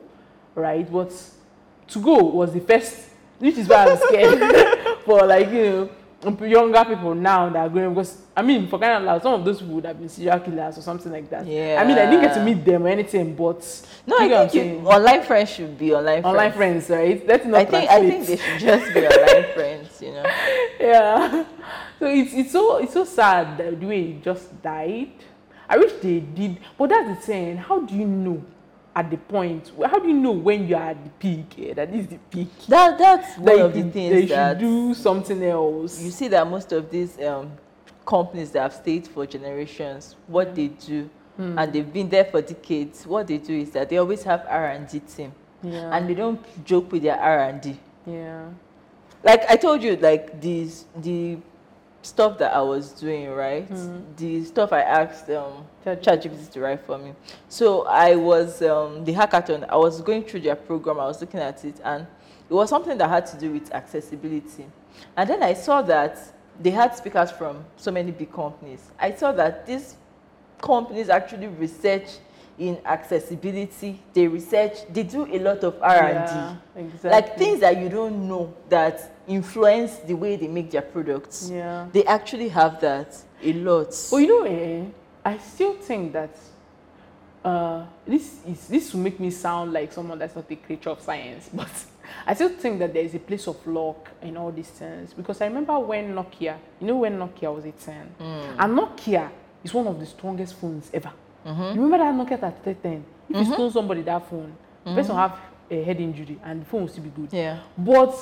[0.55, 0.91] right?
[0.91, 1.11] But
[1.87, 5.89] 2go was the first, which is why I'm scared for like you know
[6.23, 9.43] younger people now that are growing because I mean for kind of loud, some of
[9.45, 11.45] those people would have been serial killers or something like that.
[11.47, 11.79] Yeah.
[11.81, 13.61] I mean I didn't get to meet them or anything, but
[14.05, 16.25] No, you I get what I'm think you, online friends should be online, friends.
[16.25, 16.89] online friends.
[16.89, 17.27] right?
[17.27, 20.23] Let's not I think I think they should just be online friends, you know.
[20.79, 21.45] yeah.
[21.99, 25.11] So it's it's so it's so sad that the way he just died.
[25.69, 27.57] I wish they did, but that's the thing.
[27.57, 28.43] How do you know
[28.95, 29.71] at the point?
[29.85, 31.55] How do you know when you are at the peak?
[31.69, 32.49] eh, that is the peak.
[32.67, 36.01] That that's one Like, of the they things should that do something else.
[36.01, 37.51] you see that most of these um,
[38.05, 41.57] companies that have stayed for generations, what they do, Hmm.
[41.57, 43.07] and they've been there for decades.
[43.07, 45.31] What they do is that they always have R and D team,
[45.63, 45.95] yeah.
[45.95, 47.77] and they don't joke with their R and D.
[48.05, 48.49] yeah.
[49.23, 51.37] Like I told you, like these the
[52.01, 53.69] stuff that I was doing, right?
[53.69, 54.03] Mm.
[54.17, 56.51] The stuff I asked um, ChatGPT.
[56.51, 57.13] To write for me.
[57.49, 59.67] So I was um, the hackathon.
[59.69, 60.99] I was going through their program.
[60.99, 62.07] I was looking at it, and
[62.49, 64.65] it was something that had to do with accessibility.
[65.15, 66.19] And then I saw that
[66.59, 68.91] they had speakers from so many big companies.
[68.99, 69.95] I saw that these
[70.59, 72.17] companies actually research
[72.59, 73.99] in accessibility.
[74.13, 74.79] They research.
[74.91, 77.09] They do a lot of R and D Yeah, exactly.
[77.09, 81.49] like things that you don't know that influence the way they make their products.
[81.51, 81.87] Yeah.
[81.91, 83.95] They actually have that a lot.
[84.11, 84.83] But you know, eh,
[85.25, 86.35] I still think that
[87.43, 91.01] uh, this is this will make me sound like someone that's not a creature of
[91.01, 91.69] science, but
[92.27, 95.41] I still think that there is a place of luck in all these things because
[95.41, 99.29] I remember when Nokia, you know, when Nokia was a 10, and Nokia
[99.63, 101.11] is one of the strongest phones ever.
[101.45, 101.51] You
[101.81, 103.03] remember that Nokia 3310?
[103.29, 104.53] If you stole somebody that phone,
[104.83, 105.33] the person have
[105.71, 107.29] a head injury and the phone will still be good.
[107.33, 107.59] yeah.
[107.77, 108.13] But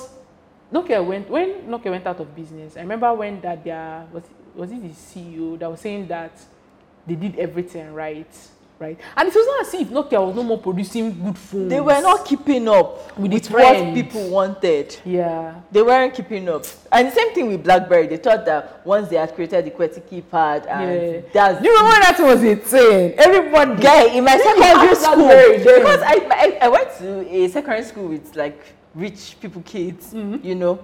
[0.72, 2.76] Nokia went when Nokia went out of business.
[2.76, 4.22] I remember when that their was
[4.54, 6.32] was it the CEO that was saying that
[7.06, 8.26] they did everything right,
[8.78, 8.98] right?
[9.16, 11.70] And it was not as if Nokia was no more producing good phones.
[11.70, 14.96] They were not keeping up With with, what people wanted.
[15.04, 15.60] Yeah.
[15.72, 16.64] They weren't keeping up.
[16.92, 18.06] And the same thing with BlackBerry.
[18.06, 21.20] They thought that once they had created the QWERTY keypad and Yeah.
[21.32, 23.12] that's Do you remember that was a thing?
[23.18, 23.82] Everybody.
[23.82, 28.36] guy in my secondary school because I, I I went to a secondary school with
[28.36, 28.60] like
[28.94, 30.46] rich people kids, Mm-hmm.
[30.46, 30.78] you know.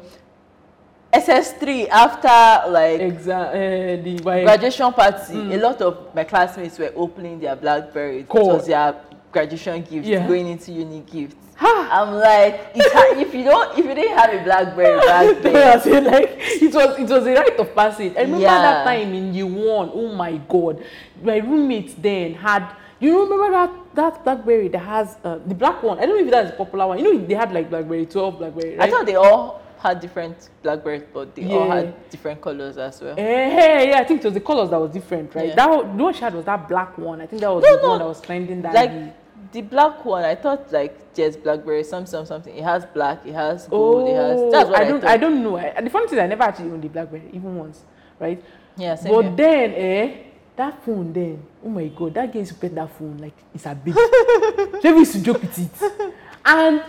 [1.12, 7.40] SS3 after like Exa- uh, the graduation party, a lot of my classmates were opening
[7.40, 8.20] their Blackberry.
[8.20, 8.94] It was their
[9.32, 10.26] graduation gift, Yeah.
[10.26, 11.36] going into uni gift.
[11.59, 16.34] I'm like, ha- if you don't, if you didn't have a Blackberry back then, like
[16.38, 18.12] it was it was a rite of passage.
[18.14, 18.61] I remember Yeah.
[18.61, 19.90] that time in year one.
[19.94, 20.84] Oh my god,
[21.22, 22.66] my roommate then had.
[23.01, 25.99] You remember that that BlackBerry that has uh, the black one?
[25.99, 26.99] I don't know if that's a popular one.
[26.99, 28.76] You know they had like BlackBerry twelve, BlackBerry.
[28.76, 28.88] Right?
[28.88, 33.14] I thought they all had different Blackberries, but they all had different colors as well.
[33.18, 35.49] Eh, yeah, I think it was the colors that was different, right?
[35.49, 35.55] Yeah.
[35.57, 37.20] That the one she had was that black one.
[37.20, 37.88] I think that was No, the no.
[37.90, 42.07] one that was trending that Like the black one, I thought like there's Blackberry, some
[42.07, 42.57] some something.
[42.57, 44.51] It has black, it has gold, it has.
[44.51, 45.01] That's what I, Oh, I don't.
[45.03, 45.11] thought.
[45.11, 45.57] I don't know.
[45.59, 47.84] I, the funny thing, is I never actually owned the BlackBerry even once,
[48.18, 48.42] right?
[48.78, 49.34] Yeah, same but here.
[49.36, 50.16] then, eh,
[50.57, 53.66] that phone then, oh my god, that girl used to pet that phone like it's
[53.66, 53.98] a baby.
[54.82, 56.82] she used to joke with it, and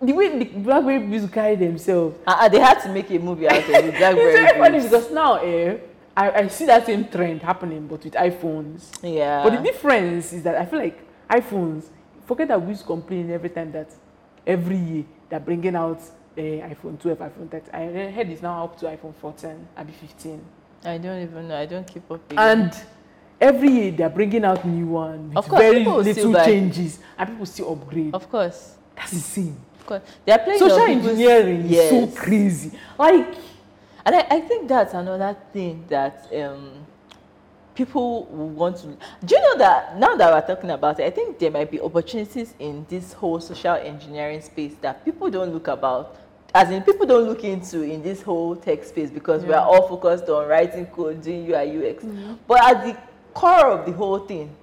[0.00, 3.18] the way the BlackBerry used to carry themselves, Uh, uh, they had to make a
[3.18, 3.94] movie out of the it.
[3.94, 5.76] it's very funny because now, eh,
[6.16, 8.98] I, I see that same trend happening, but with iPhones.
[9.02, 9.42] yeah.
[9.44, 10.98] But the difference is that I feel like
[11.30, 11.84] iPhones,
[12.26, 13.90] forget that we used to complain every time that
[14.46, 16.00] every year they're bringing out
[16.36, 17.70] uh, iPhone 12, iPhone 13.
[17.72, 20.40] I heard it's now up to iPhone 14, maybe 15.
[20.84, 21.56] I don't even know.
[21.56, 22.20] I don't keep up.
[22.32, 22.38] it.
[22.38, 22.72] And
[23.42, 26.44] every year they're bringing out new one with Of course, very people will still little
[26.44, 28.14] changes and people still upgrade.
[28.14, 29.56] of course, That's insane.
[29.80, 31.92] of course, they are playing Social engineering Yes.
[31.92, 32.70] is so crazy.
[32.98, 33.34] Like,
[34.06, 36.70] And I, I think that's another thing that um,
[37.74, 38.86] people want to.
[39.24, 41.80] Do you know that now that we're talking about it, I think there might be
[41.80, 46.16] opportunities in this whole social engineering space that people don't look about.
[46.54, 49.88] As in, people don't look into in this whole tech space because we are all
[49.88, 52.04] focused on writing code, doing UI, UX.
[52.46, 52.96] But at the
[53.34, 54.54] core of the whole thing,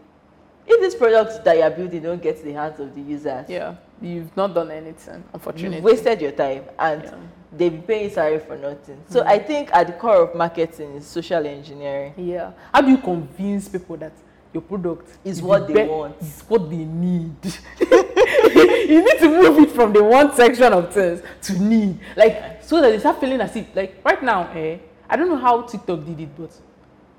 [0.68, 3.76] if these products that you're building don't get to the hands of the users, yeah,
[4.02, 5.78] you've not done anything, unfortunately.
[5.78, 7.14] You've wasted your time and Yeah.
[7.58, 9.02] they've been paying salary for nothing.
[9.10, 12.14] So I think at the core of marketing is social engineering.
[12.18, 12.52] Yeah.
[12.74, 14.12] How do you convince people that
[14.54, 16.16] your product Is the what they be- want.
[16.22, 17.36] Is what they need.
[17.80, 22.82] you need to move it from the one section of things to need, like so
[22.82, 24.78] that they start feeling as if, like right now, eh,
[25.10, 26.52] I don't know how TikTok did it, but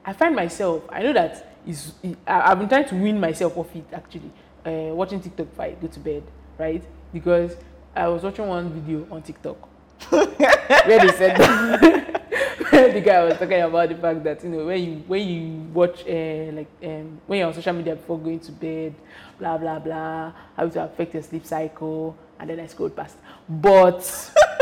[0.05, 0.85] I find myself.
[0.89, 1.93] I know that is.
[2.27, 4.31] I, I've been trying to win myself off it actually.
[4.65, 6.23] Uh, watching TikTok before I go to bed,
[6.59, 6.83] right?
[7.13, 7.57] Because
[7.95, 9.57] I was watching one video on TikTok
[10.11, 10.27] where
[11.01, 11.39] they said
[12.71, 15.63] where the guy was talking about the fact that you know when you when you
[15.73, 18.95] watch uh, like um, when you're on social media before going to bed,
[19.39, 23.17] blah blah blah, how it will affect your sleep cycle, and then I scrolled past.
[23.49, 24.01] But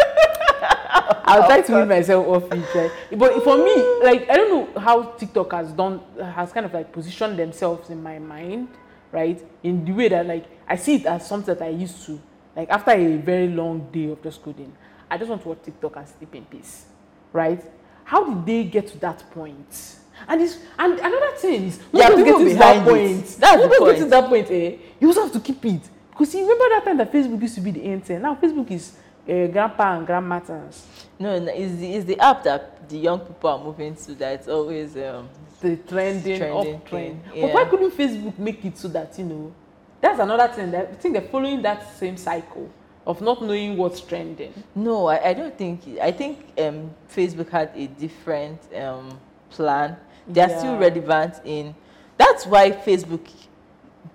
[1.25, 2.91] I'll try to wean myself off it, right?
[3.19, 6.93] But for me, like I don't know how TikTok has done has kind of like
[6.93, 8.69] positioned themselves in my mind,
[9.13, 9.43] right?
[9.63, 12.21] In the way that like I see it as something that I used to
[12.57, 14.73] like after a very long day of just coding,
[15.11, 16.87] I just want to watch TikTok and sleep in peace,
[17.33, 17.63] right?
[18.05, 19.97] How did they get to that point?
[20.27, 22.85] And this and another thing is Yeah, get to that it.
[22.85, 25.83] point, That's once get to that point, eh, you also have to keep it.
[26.11, 28.23] Because you remember that time that Facebook used to be the internet.
[28.23, 28.97] Now Facebook is
[29.29, 30.85] uh, grandpa and grandmatters.
[31.19, 34.35] No, no, it's the, it's the app that the young people are moving to that
[34.35, 35.29] it's always um,
[35.61, 37.23] the trending, Trending up trend.
[37.33, 39.55] thing, But why couldn't Facebook make it so that you know?
[40.01, 42.71] That's another thing that I think they're following that same cycle
[43.07, 44.53] of not knowing what's trending.
[44.75, 45.83] No, I, I don't think.
[46.01, 49.19] I think um, Facebook had a different um,
[49.51, 49.97] plan.
[50.29, 51.75] They are still relevant in.
[52.17, 53.27] That's why Facebook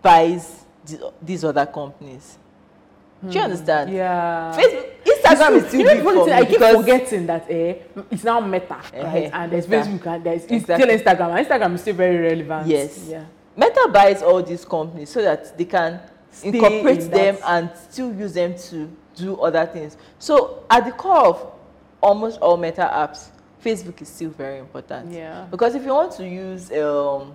[0.02, 2.38] buys the, these other companies.
[3.28, 3.90] Do you understand?
[3.90, 3.96] Hmm.
[3.96, 4.54] Yeah.
[4.58, 7.76] Facebook, Instagram is still you know, big for me I keep forgetting that eh,
[8.12, 8.94] it's now Meta, right?
[8.94, 9.84] Eh-heh, And there's Meta.
[9.84, 10.98] Facebook and there's Exactly.
[10.98, 11.38] still Instagram.
[11.38, 12.68] And Instagram is still very relevant.
[12.68, 13.06] Yes.
[13.10, 13.26] Yeah.
[13.56, 16.00] Meta buys all these companies so that they can
[16.32, 19.98] Stay incorporate in them and still use them to do other things.
[20.20, 21.52] So at the core of
[22.02, 23.30] almost all Meta apps,
[23.64, 25.12] Facebook is still very important.
[25.14, 25.46] Yeah.
[25.50, 27.34] Because if you want to use um,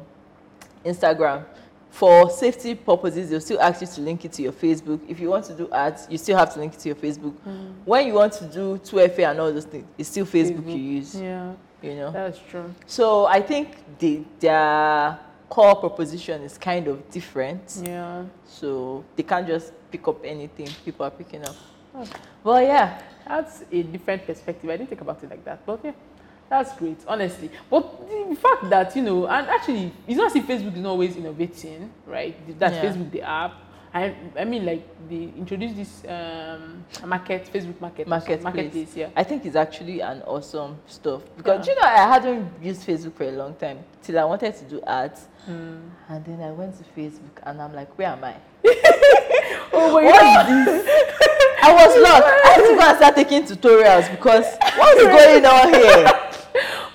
[0.85, 1.45] Instagram
[1.91, 5.01] for safety purposes, they'll still ask you to link it to your Facebook.
[5.09, 7.35] If you want to do ads, you still have to link it to your Facebook.
[7.41, 7.71] Hmm.
[7.85, 11.15] When you want to do 2FA and all those things, it's still Facebook, you use.
[11.15, 11.53] Yeah.
[11.83, 12.11] You know.
[12.11, 12.75] That's true.
[12.87, 15.19] So I think the, their
[15.49, 17.81] core proposition is kind of different.
[17.83, 18.25] Yeah.
[18.47, 21.57] So they can't just pick up anything people are picking up.
[21.95, 22.05] Oh.
[22.45, 23.01] Well, yeah.
[23.27, 24.69] That's a different perspective.
[24.71, 25.65] I didn't think about it like that.
[25.67, 25.93] But yeah,
[26.51, 27.51] that's great, honestly.
[27.71, 30.91] But the fact that, you know, and actually, it's not as if Facebook is not
[30.91, 32.35] always innovating, right?
[32.59, 32.85] That's Yeah.
[32.85, 33.55] Facebook, the app.
[33.95, 38.07] I, I mean, like, they introduced this um, market, Facebook market.
[38.07, 38.43] Marketplace.
[38.45, 39.09] Marketplace, yeah.
[39.17, 41.73] I think it's actually an awesome stuff because Yeah.
[41.75, 44.83] you know I hadn't used Facebook for a long time till I wanted to do
[44.87, 45.79] ads, Hmm.
[46.11, 48.35] and then I went to Facebook and I'm like, where am I?
[49.73, 50.87] Oh, What this?
[51.63, 52.25] I was lost.
[52.25, 54.45] I had to go and start taking tutorials because
[54.77, 56.28] what's going on here?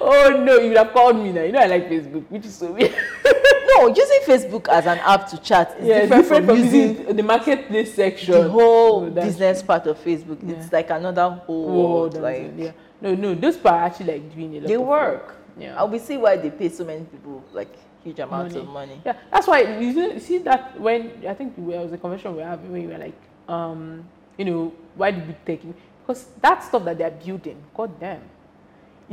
[0.03, 1.43] Oh no, you would have called me now.
[1.43, 2.93] You know, I like Facebook, which is so weird.
[3.75, 7.15] No, using Facebook as an app to chat is yeah, different, different, from, from using
[7.15, 8.33] the marketplace section.
[8.33, 10.37] the whole business part of Facebook.
[10.43, 10.55] Yeah.
[10.55, 12.21] It's like another whole world.
[12.21, 12.71] Like yeah.
[13.01, 15.35] No, no, those people are actually like doing a lot they work.
[15.57, 15.81] Yeah.
[15.81, 17.73] And we see why they pay so many people like
[18.03, 19.01] huge amounts of money.
[19.05, 22.47] Yeah, that's why you see- that when I think there was a conversation we were
[22.47, 24.03] having when you were like, um,
[24.37, 25.75] you know, why did we take it?
[26.01, 28.21] Because that stuff that they're building, god damn,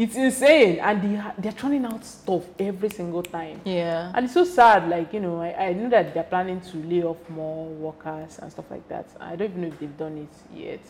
[0.03, 3.61] it's insane, and they they're turning out stuff every single time.
[3.65, 4.13] Yeah.
[4.15, 7.03] And it's so sad, like, you know, I, I know that they're planning to lay
[7.03, 9.07] off more workers and stuff like that.
[9.21, 10.81] I don't even know if they've done it yet.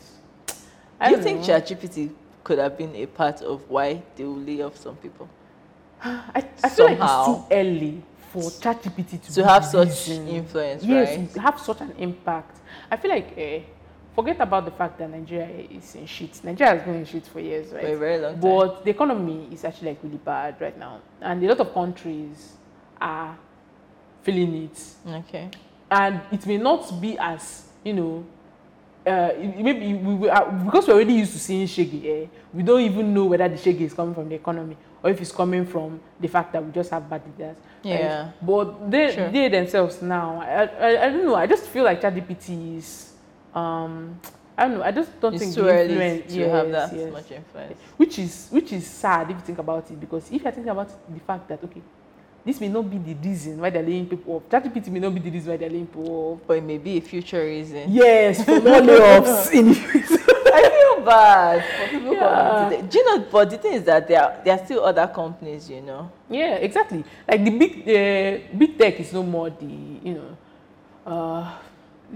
[1.01, 1.41] I Do you think.
[1.43, 2.11] ChatGPT
[2.45, 5.29] could have been a part of why they will lay off some people?
[6.05, 8.03] I, I feel like it's too early
[8.33, 11.43] for ChatGPT to, To have such influence, yes, right?
[11.43, 12.59] have such an impact.
[12.91, 13.59] I feel like uh,
[14.15, 16.43] forget about the fact that Nigeria is in shit.
[16.45, 17.83] Nigeria has been in shit for years, right?
[17.85, 18.41] For a very long time.
[18.41, 22.53] But the economy is actually like really bad right now, and a lot of countries
[23.01, 23.37] are
[24.23, 24.85] feeling it.
[25.25, 25.49] Okay.
[25.91, 28.25] and it may not be as you know
[29.07, 32.83] uh, maybe we, we are, because we're already used to seeing shaggy eh, we don't
[32.83, 35.99] even know whether the shaggy is coming from the economy or if it's coming from
[36.21, 38.01] the fact that we just have bad leaders right?
[38.01, 38.31] Yeah.
[38.43, 39.31] but they Sure.
[39.31, 43.10] they themselves now I, I, I don't know i just feel like ChatGPT is
[43.55, 44.19] um
[44.57, 47.13] i don't know i just don't It's think too the influence- have yes, that yes
[47.13, 47.79] much influence.
[47.97, 50.89] which is which is sad if you think about it because if you're thinking about
[51.13, 51.83] the fact that okay
[52.45, 55.21] this may not be the reason why they're laying people off ChatGPT may not be
[55.21, 57.85] the reason why they're laying people off But it may be a future reason.
[57.93, 60.63] yes for more layoffs in the future I
[60.97, 62.71] feel bad for people Yeah.
[62.71, 63.27] coming to Do you know?
[63.31, 66.11] But the thing is that there are, there are still other companies, you know.
[66.31, 70.37] yeah exactly like the big the big tech is no more the you know
[71.07, 71.59] uh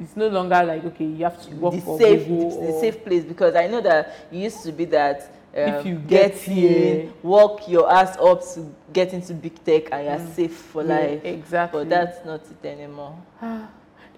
[0.00, 3.04] it's no longer like okay you have to work the for safe, Google the, safe
[3.04, 5.22] place because I know that it used to be that
[5.56, 9.62] um, If you get, get in, here- work your ass up to get into big
[9.64, 10.88] tech and you're safe for Mm.
[10.88, 11.24] Yeah, life.
[11.24, 13.16] exactly But that's not it anymore.
[13.40, 13.68] there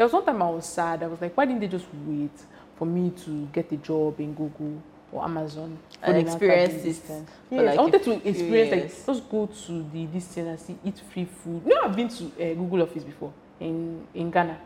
[0.07, 1.03] was one time I was sad.
[1.03, 2.31] I was like, why didn't they just wait
[2.79, 5.79] for me to get a job in Google or Amazon?
[6.03, 7.27] And they now start experience this it thing?
[7.49, 10.59] for Yes, like I wanted to experience like just go to the this thing and
[10.59, 11.63] see eat free food.
[11.67, 14.59] You know, I've been to uh, Google office before in in Ghana.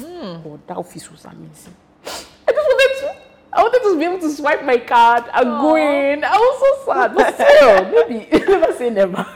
[0.00, 1.74] Oh, that office was amazing.
[2.04, 3.16] I just wanted to.
[3.52, 6.22] I wanted to be able to swipe my card and go in.
[6.24, 9.26] I was so sad, but still, maybe never say never.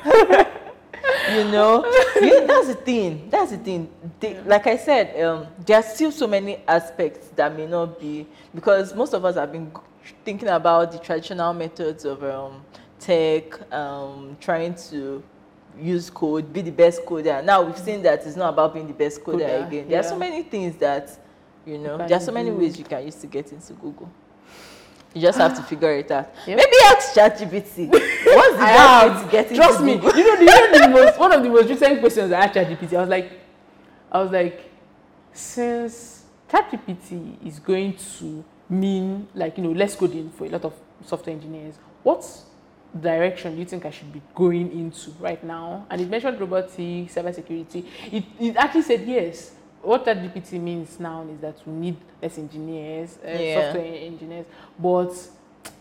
[1.32, 1.84] you know
[2.20, 3.90] you, that's the thing that's the thing
[4.20, 8.26] they, like i said um, there are still so many aspects that may not be
[8.54, 9.72] because most of us have been
[10.24, 12.62] thinking about the traditional methods of um,
[12.98, 15.22] tech, um, trying to
[15.80, 17.44] use code, be the best coder.
[17.44, 17.84] Now we've mm.
[17.84, 19.88] seen that it's not about being the best coder, Coder, again.
[19.88, 21.18] There are so many things that
[21.66, 21.98] you know.
[21.98, 24.10] There are so many ways you can use to get into Google.
[25.14, 26.32] You just have to figure it out.
[26.46, 26.56] Yep.
[26.56, 27.88] Maybe ask ChatGPT.
[27.90, 29.94] What's the best way to get into Trust me.
[29.94, 30.16] Google?
[30.16, 32.54] You know, the, you know the most one of the most recent questions I asked
[32.54, 32.94] ChatGPT.
[32.94, 33.32] I was like,
[34.12, 34.70] I was like,
[35.32, 40.74] since ChatGPT is going to mean like you know less coding for a lot of
[41.04, 42.24] software engineers, what
[42.98, 45.86] direction you think I should be going into right now?
[45.90, 47.84] And it mentioned robotics, cybersecurity.
[48.12, 49.52] It it actually said yes.
[49.82, 53.54] What that GPT means now is that we need less engineers, uh, Yeah.
[53.72, 54.44] software engineers,
[54.78, 55.12] but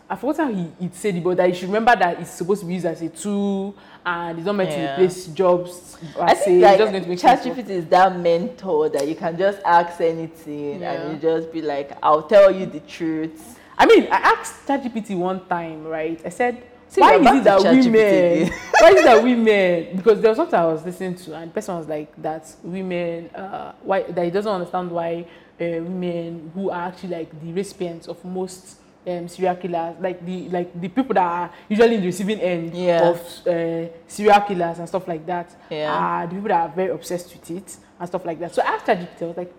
[0.08, 2.74] I forgot how he, said it, but you should remember that it's supposed to be
[2.74, 4.86] used as a tool and it's not meant Yeah.
[4.86, 5.96] to replace jobs.
[6.18, 7.18] I think it's like just going to make.
[7.20, 10.92] ChatGPT is that mentor that you can just ask anything Yeah.
[10.92, 13.58] and you just be like, I'll tell you the truth.
[13.78, 16.20] I mean, I asked ChatGPT one time, right?
[16.24, 20.30] I said, See, why is it that women, why is it that women, because there
[20.30, 24.02] was something I was listening to and the person was like that women, uh, why,
[24.02, 28.78] that he doesn't understand why uh, women who are actually like the recipients of most
[29.06, 32.74] um, serial killers, like the like the people that are usually in the receiving end
[32.74, 33.10] Yeah.
[33.10, 35.92] of uh, serial killers and stuff like that, Yeah.
[35.96, 38.52] are the people that are very obsessed with it and stuff like that.
[38.52, 39.54] So I asked ChatGPT, I was like,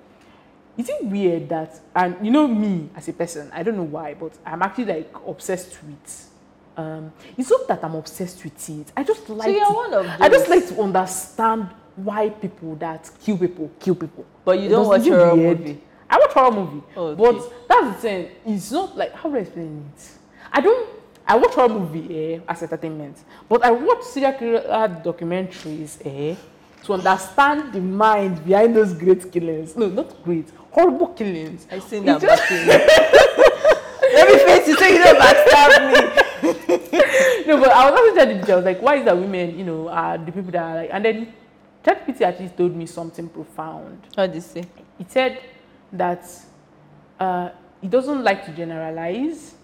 [0.78, 4.14] is it weird that and you know me as a person i don't know why
[4.14, 6.31] but i'm actually like obsessed with
[6.78, 8.92] um it's not that i'm obsessed with it.
[8.96, 13.10] I just like you're to, one of i just like to understand why people that
[13.24, 14.26] kill people kill people.
[14.46, 15.82] But you don't watch horror movie.
[16.10, 17.22] i watch horror movie Okay.
[17.22, 18.32] but that's the thing.
[18.46, 20.10] It's not like how do i explain it?
[20.54, 20.90] I don't
[21.28, 23.18] i watch horror movie eh, as entertainment
[23.50, 24.62] but i watch serial killer
[25.04, 26.36] documentaries eh,
[26.84, 29.76] to understand the mind behind those great killings.
[29.76, 31.68] No not great horrible killings.
[31.70, 32.50] I seen that just-
[34.14, 36.21] Let me face you so you don't backstab me.
[37.48, 39.88] no, but I was asking ChatGPT, I was like, why is that women, you know,
[39.90, 41.34] are the people that are like, and then
[41.86, 44.02] ChatGPT actually told me something profound.
[44.16, 44.64] What do you say?
[45.00, 45.42] It said
[45.94, 46.26] that
[47.20, 47.50] uh,
[47.82, 49.56] it doesn't like to generalize,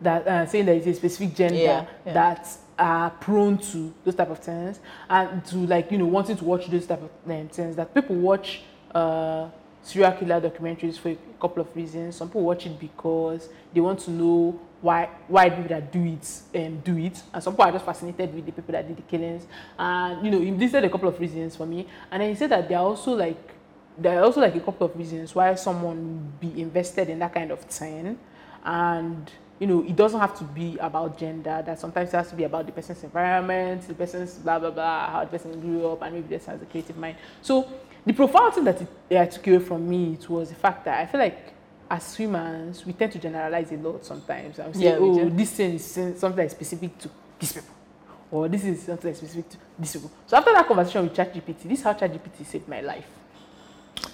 [0.00, 2.12] that uh, saying that it's a specific gender Yeah, yeah.
[2.12, 6.44] that are prone to those type of things, and to like, you know, wanting to
[6.44, 7.76] watch those type of um, things.
[7.76, 8.62] That people watch
[8.94, 9.48] uh,
[9.82, 12.16] serial killer documentaries for a couple of reasons.
[12.16, 16.42] Some people watch it because they want to know why why people that do it
[16.54, 19.02] um, do it, and some people are just fascinated with the people that did the
[19.02, 19.46] killings.
[19.78, 22.50] And you know, he listed a couple of reasons for me, and then he said
[22.50, 23.54] that there are also like
[23.98, 27.50] there are also like a couple of reasons why someone be invested in that kind
[27.50, 28.18] of thing,
[28.64, 31.62] and you know, it doesn't have to be about gender.
[31.64, 35.10] That sometimes it has to be about the person's environment, the person's blah blah blah,
[35.10, 37.16] how the person grew up, and maybe person has a creative mind.
[37.40, 37.66] So
[38.04, 41.00] the profound thing that it, I took away from me it was the fact that
[41.00, 41.55] I feel like
[41.90, 44.58] as humans we tend to generalize a lot sometimes.
[44.58, 45.30] I would say, Yeah, oh, do.
[45.30, 45.84] this thing is
[46.18, 47.74] something specific to these people,
[48.30, 50.10] or this is something specific to these people.
[50.26, 53.06] So after that conversation with ChatGPT, this is how ChatGPT saved my life.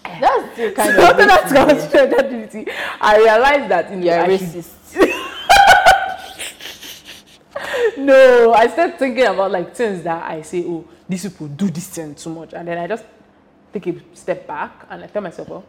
[0.05, 4.27] That's the kind so of after that conversation with ChatGPT, I realized that know, You're
[4.27, 4.71] racist.
[7.99, 11.89] no, I started thinking about like things that I say, oh, these people do this
[11.89, 13.05] thing too much, and then I just
[13.73, 15.65] take a step back and I tell myself, oh,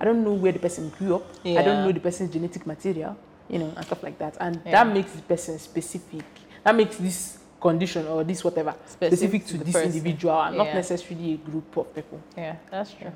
[0.00, 1.24] I don't know where the person grew up.
[1.44, 3.16] I don't know the person's genetic material,
[3.48, 4.72] you know, and stuff like that, and Yeah.
[4.84, 6.24] that makes the person specific.
[6.64, 9.88] That makes this condition or this whatever Specific specific, to to the this person.
[9.92, 12.20] individual and not necessarily a group of people.
[12.36, 13.10] Yeah, that's true.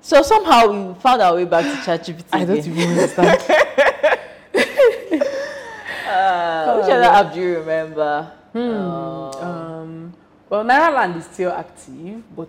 [0.00, 2.24] So somehow we found our way back to ChatGPT.
[2.32, 2.72] I don't again.
[2.76, 3.40] even understand.
[6.08, 8.32] Uh, which other app do you remember?
[8.52, 8.58] Hmm.
[8.58, 10.14] Uh, um,
[10.48, 12.48] well, Nairaland is still active, but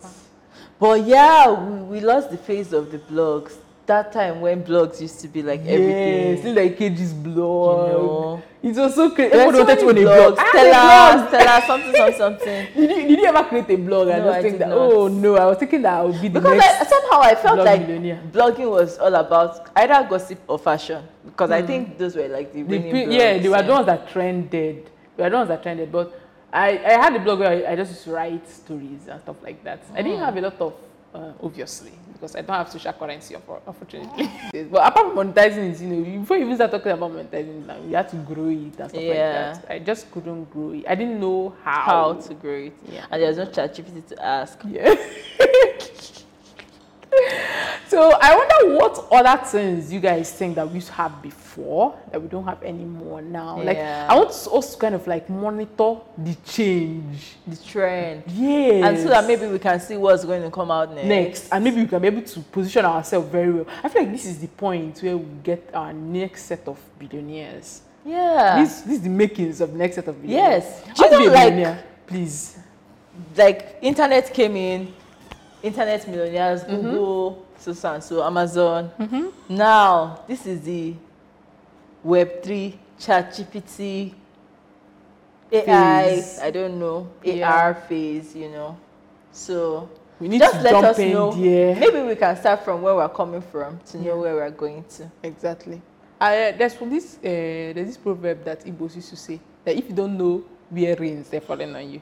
[0.80, 3.58] but yeah, we, we lost the face of the blogs.
[3.86, 6.56] That time when blogs used to be like yes, everything.
[6.56, 7.88] like KG's blog.
[7.88, 8.44] You know.
[8.62, 9.34] It was so crazy.
[9.34, 10.36] Everyone so wanted to own a blog.
[10.36, 10.40] blogs.
[10.40, 11.28] I Stella, had a blog.
[11.30, 12.68] Stella, something, something, something.
[12.76, 14.78] Did you, did you ever create a blog No, I think did that, not.
[14.78, 16.82] oh no, I was thinking that I would be the Because next.
[16.82, 18.22] I, somehow I felt blog like millionaire.
[18.32, 21.04] blogging was all about either gossip or fashion.
[21.26, 22.70] Because I think those were like the Hmm.
[22.70, 23.18] The winning blogs.
[23.18, 24.88] yeah, they were the ones that trended.
[25.18, 25.92] They were the ones that trended.
[25.92, 26.14] But
[26.52, 29.82] I, I had a blog where I, I just write stories and stuff like that.
[29.94, 30.08] I Hmm.
[30.08, 30.74] didn't have a lot of,
[31.14, 33.36] uh, obviously, because I don't have social currency,
[33.68, 34.30] unfortunately.
[34.72, 37.78] but apart from monetizing it, you know, before you even start talking about monetizing, now
[37.88, 39.10] you had to grow it and stuff Yeah.
[39.52, 39.66] like that.
[39.72, 40.86] I just couldn't grow it.
[40.88, 41.82] I didn't know how.
[41.82, 42.74] How to grow it.
[42.92, 43.06] Yeah.
[43.12, 44.60] And there's no ChatGPT to ask.
[44.68, 44.96] Yeah.
[47.88, 51.98] So I wonder what other things you guys think that we used to have before
[52.12, 53.58] that we don't have anymore now.
[53.64, 54.06] Like Yeah.
[54.08, 57.36] I want us to kind of like monitor the change.
[57.48, 58.24] the trend.
[58.28, 58.84] Yes.
[58.86, 61.08] And so that maybe we can see what's going to come out next.
[61.08, 63.66] next and maybe we can be able to position ourselves very well.
[63.84, 67.82] I feel like this is the point where we get our next set of billionaires.
[68.06, 68.62] Yeah.
[68.62, 70.64] This this is the makings of the next set of billionaires.
[70.86, 70.96] Yes.
[70.96, 72.60] Just be a like- billionaire, please.
[73.36, 74.94] like internet came in,
[75.64, 76.82] internet millionaires, Mm-hmm.
[76.82, 78.92] Google, so so and so, Amazon.
[79.50, 80.94] Now this is the
[82.04, 84.14] Web three, Chat GPT,
[85.52, 85.64] AI.
[86.16, 86.40] Phase.
[86.42, 87.52] I don't know Yeah.
[87.52, 88.36] AR phase.
[88.36, 88.78] You know,
[89.32, 89.90] so
[90.20, 91.32] We need just to let jump us in know.
[91.34, 91.76] there.
[91.76, 95.10] Maybe we can start from where we're coming from to know where we're going to.
[95.24, 95.82] Exactly.
[96.22, 99.90] Uh, there's from this uh, there's this proverb that Igbos used to say that if
[99.90, 102.02] you don't know where rains they're falling on you,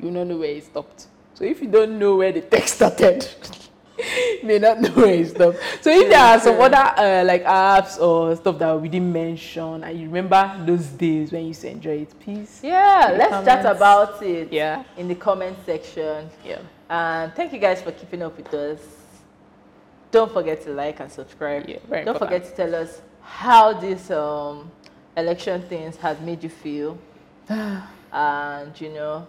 [0.00, 1.06] you not know where it stopped.
[1.38, 3.24] So if you don't know where the text started,
[3.96, 5.58] you may not know where it stopped.
[5.80, 6.64] So if there are some True.
[6.64, 11.30] other uh, like apps or stuff that we didn't mention and you remember those days
[11.30, 12.58] when you used to enjoy it, please.
[12.60, 14.52] Yeah, let's chat about it.
[14.52, 14.82] Yeah.
[14.96, 16.28] in the comment section.
[16.44, 16.58] Yeah.
[16.90, 18.80] And thank you guys for keeping up with us.
[20.10, 21.68] Don't forget to like and subscribe.
[21.68, 22.18] Yeah, Don't important.
[22.18, 24.72] forget to tell us how these um,
[25.16, 26.98] election things has made you feel.
[27.48, 29.24] and you know,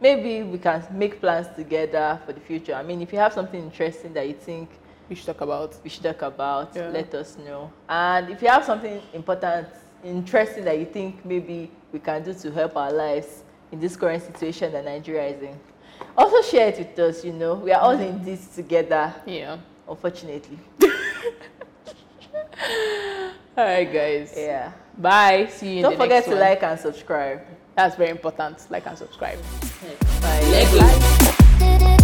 [0.00, 2.74] maybe we can make plans together for the future.
[2.74, 4.68] I mean, if you have something interesting that you think
[5.10, 5.74] We should talk about.
[5.82, 6.88] we should talk about, Yeah.
[6.90, 7.70] let us know.
[7.88, 9.68] And if you have something important,
[10.04, 13.42] interesting that you think maybe we can do to help our lives
[13.72, 15.58] in this current situation that Nigeria is in,
[16.16, 17.24] also share it with us.
[17.24, 19.56] You know, we are all in this together, Yeah.
[19.88, 20.58] unfortunately.
[23.56, 24.34] All right, guys.
[24.36, 24.72] Yeah.
[24.96, 25.46] Bye.
[25.50, 26.40] See you in Don't forget to one.
[26.40, 27.40] like and subscribe.
[27.78, 28.66] That's very important.
[28.70, 29.38] Like and subscribe.
[29.84, 29.94] Okay.
[30.20, 31.78] Bye.
[31.78, 31.94] Bye.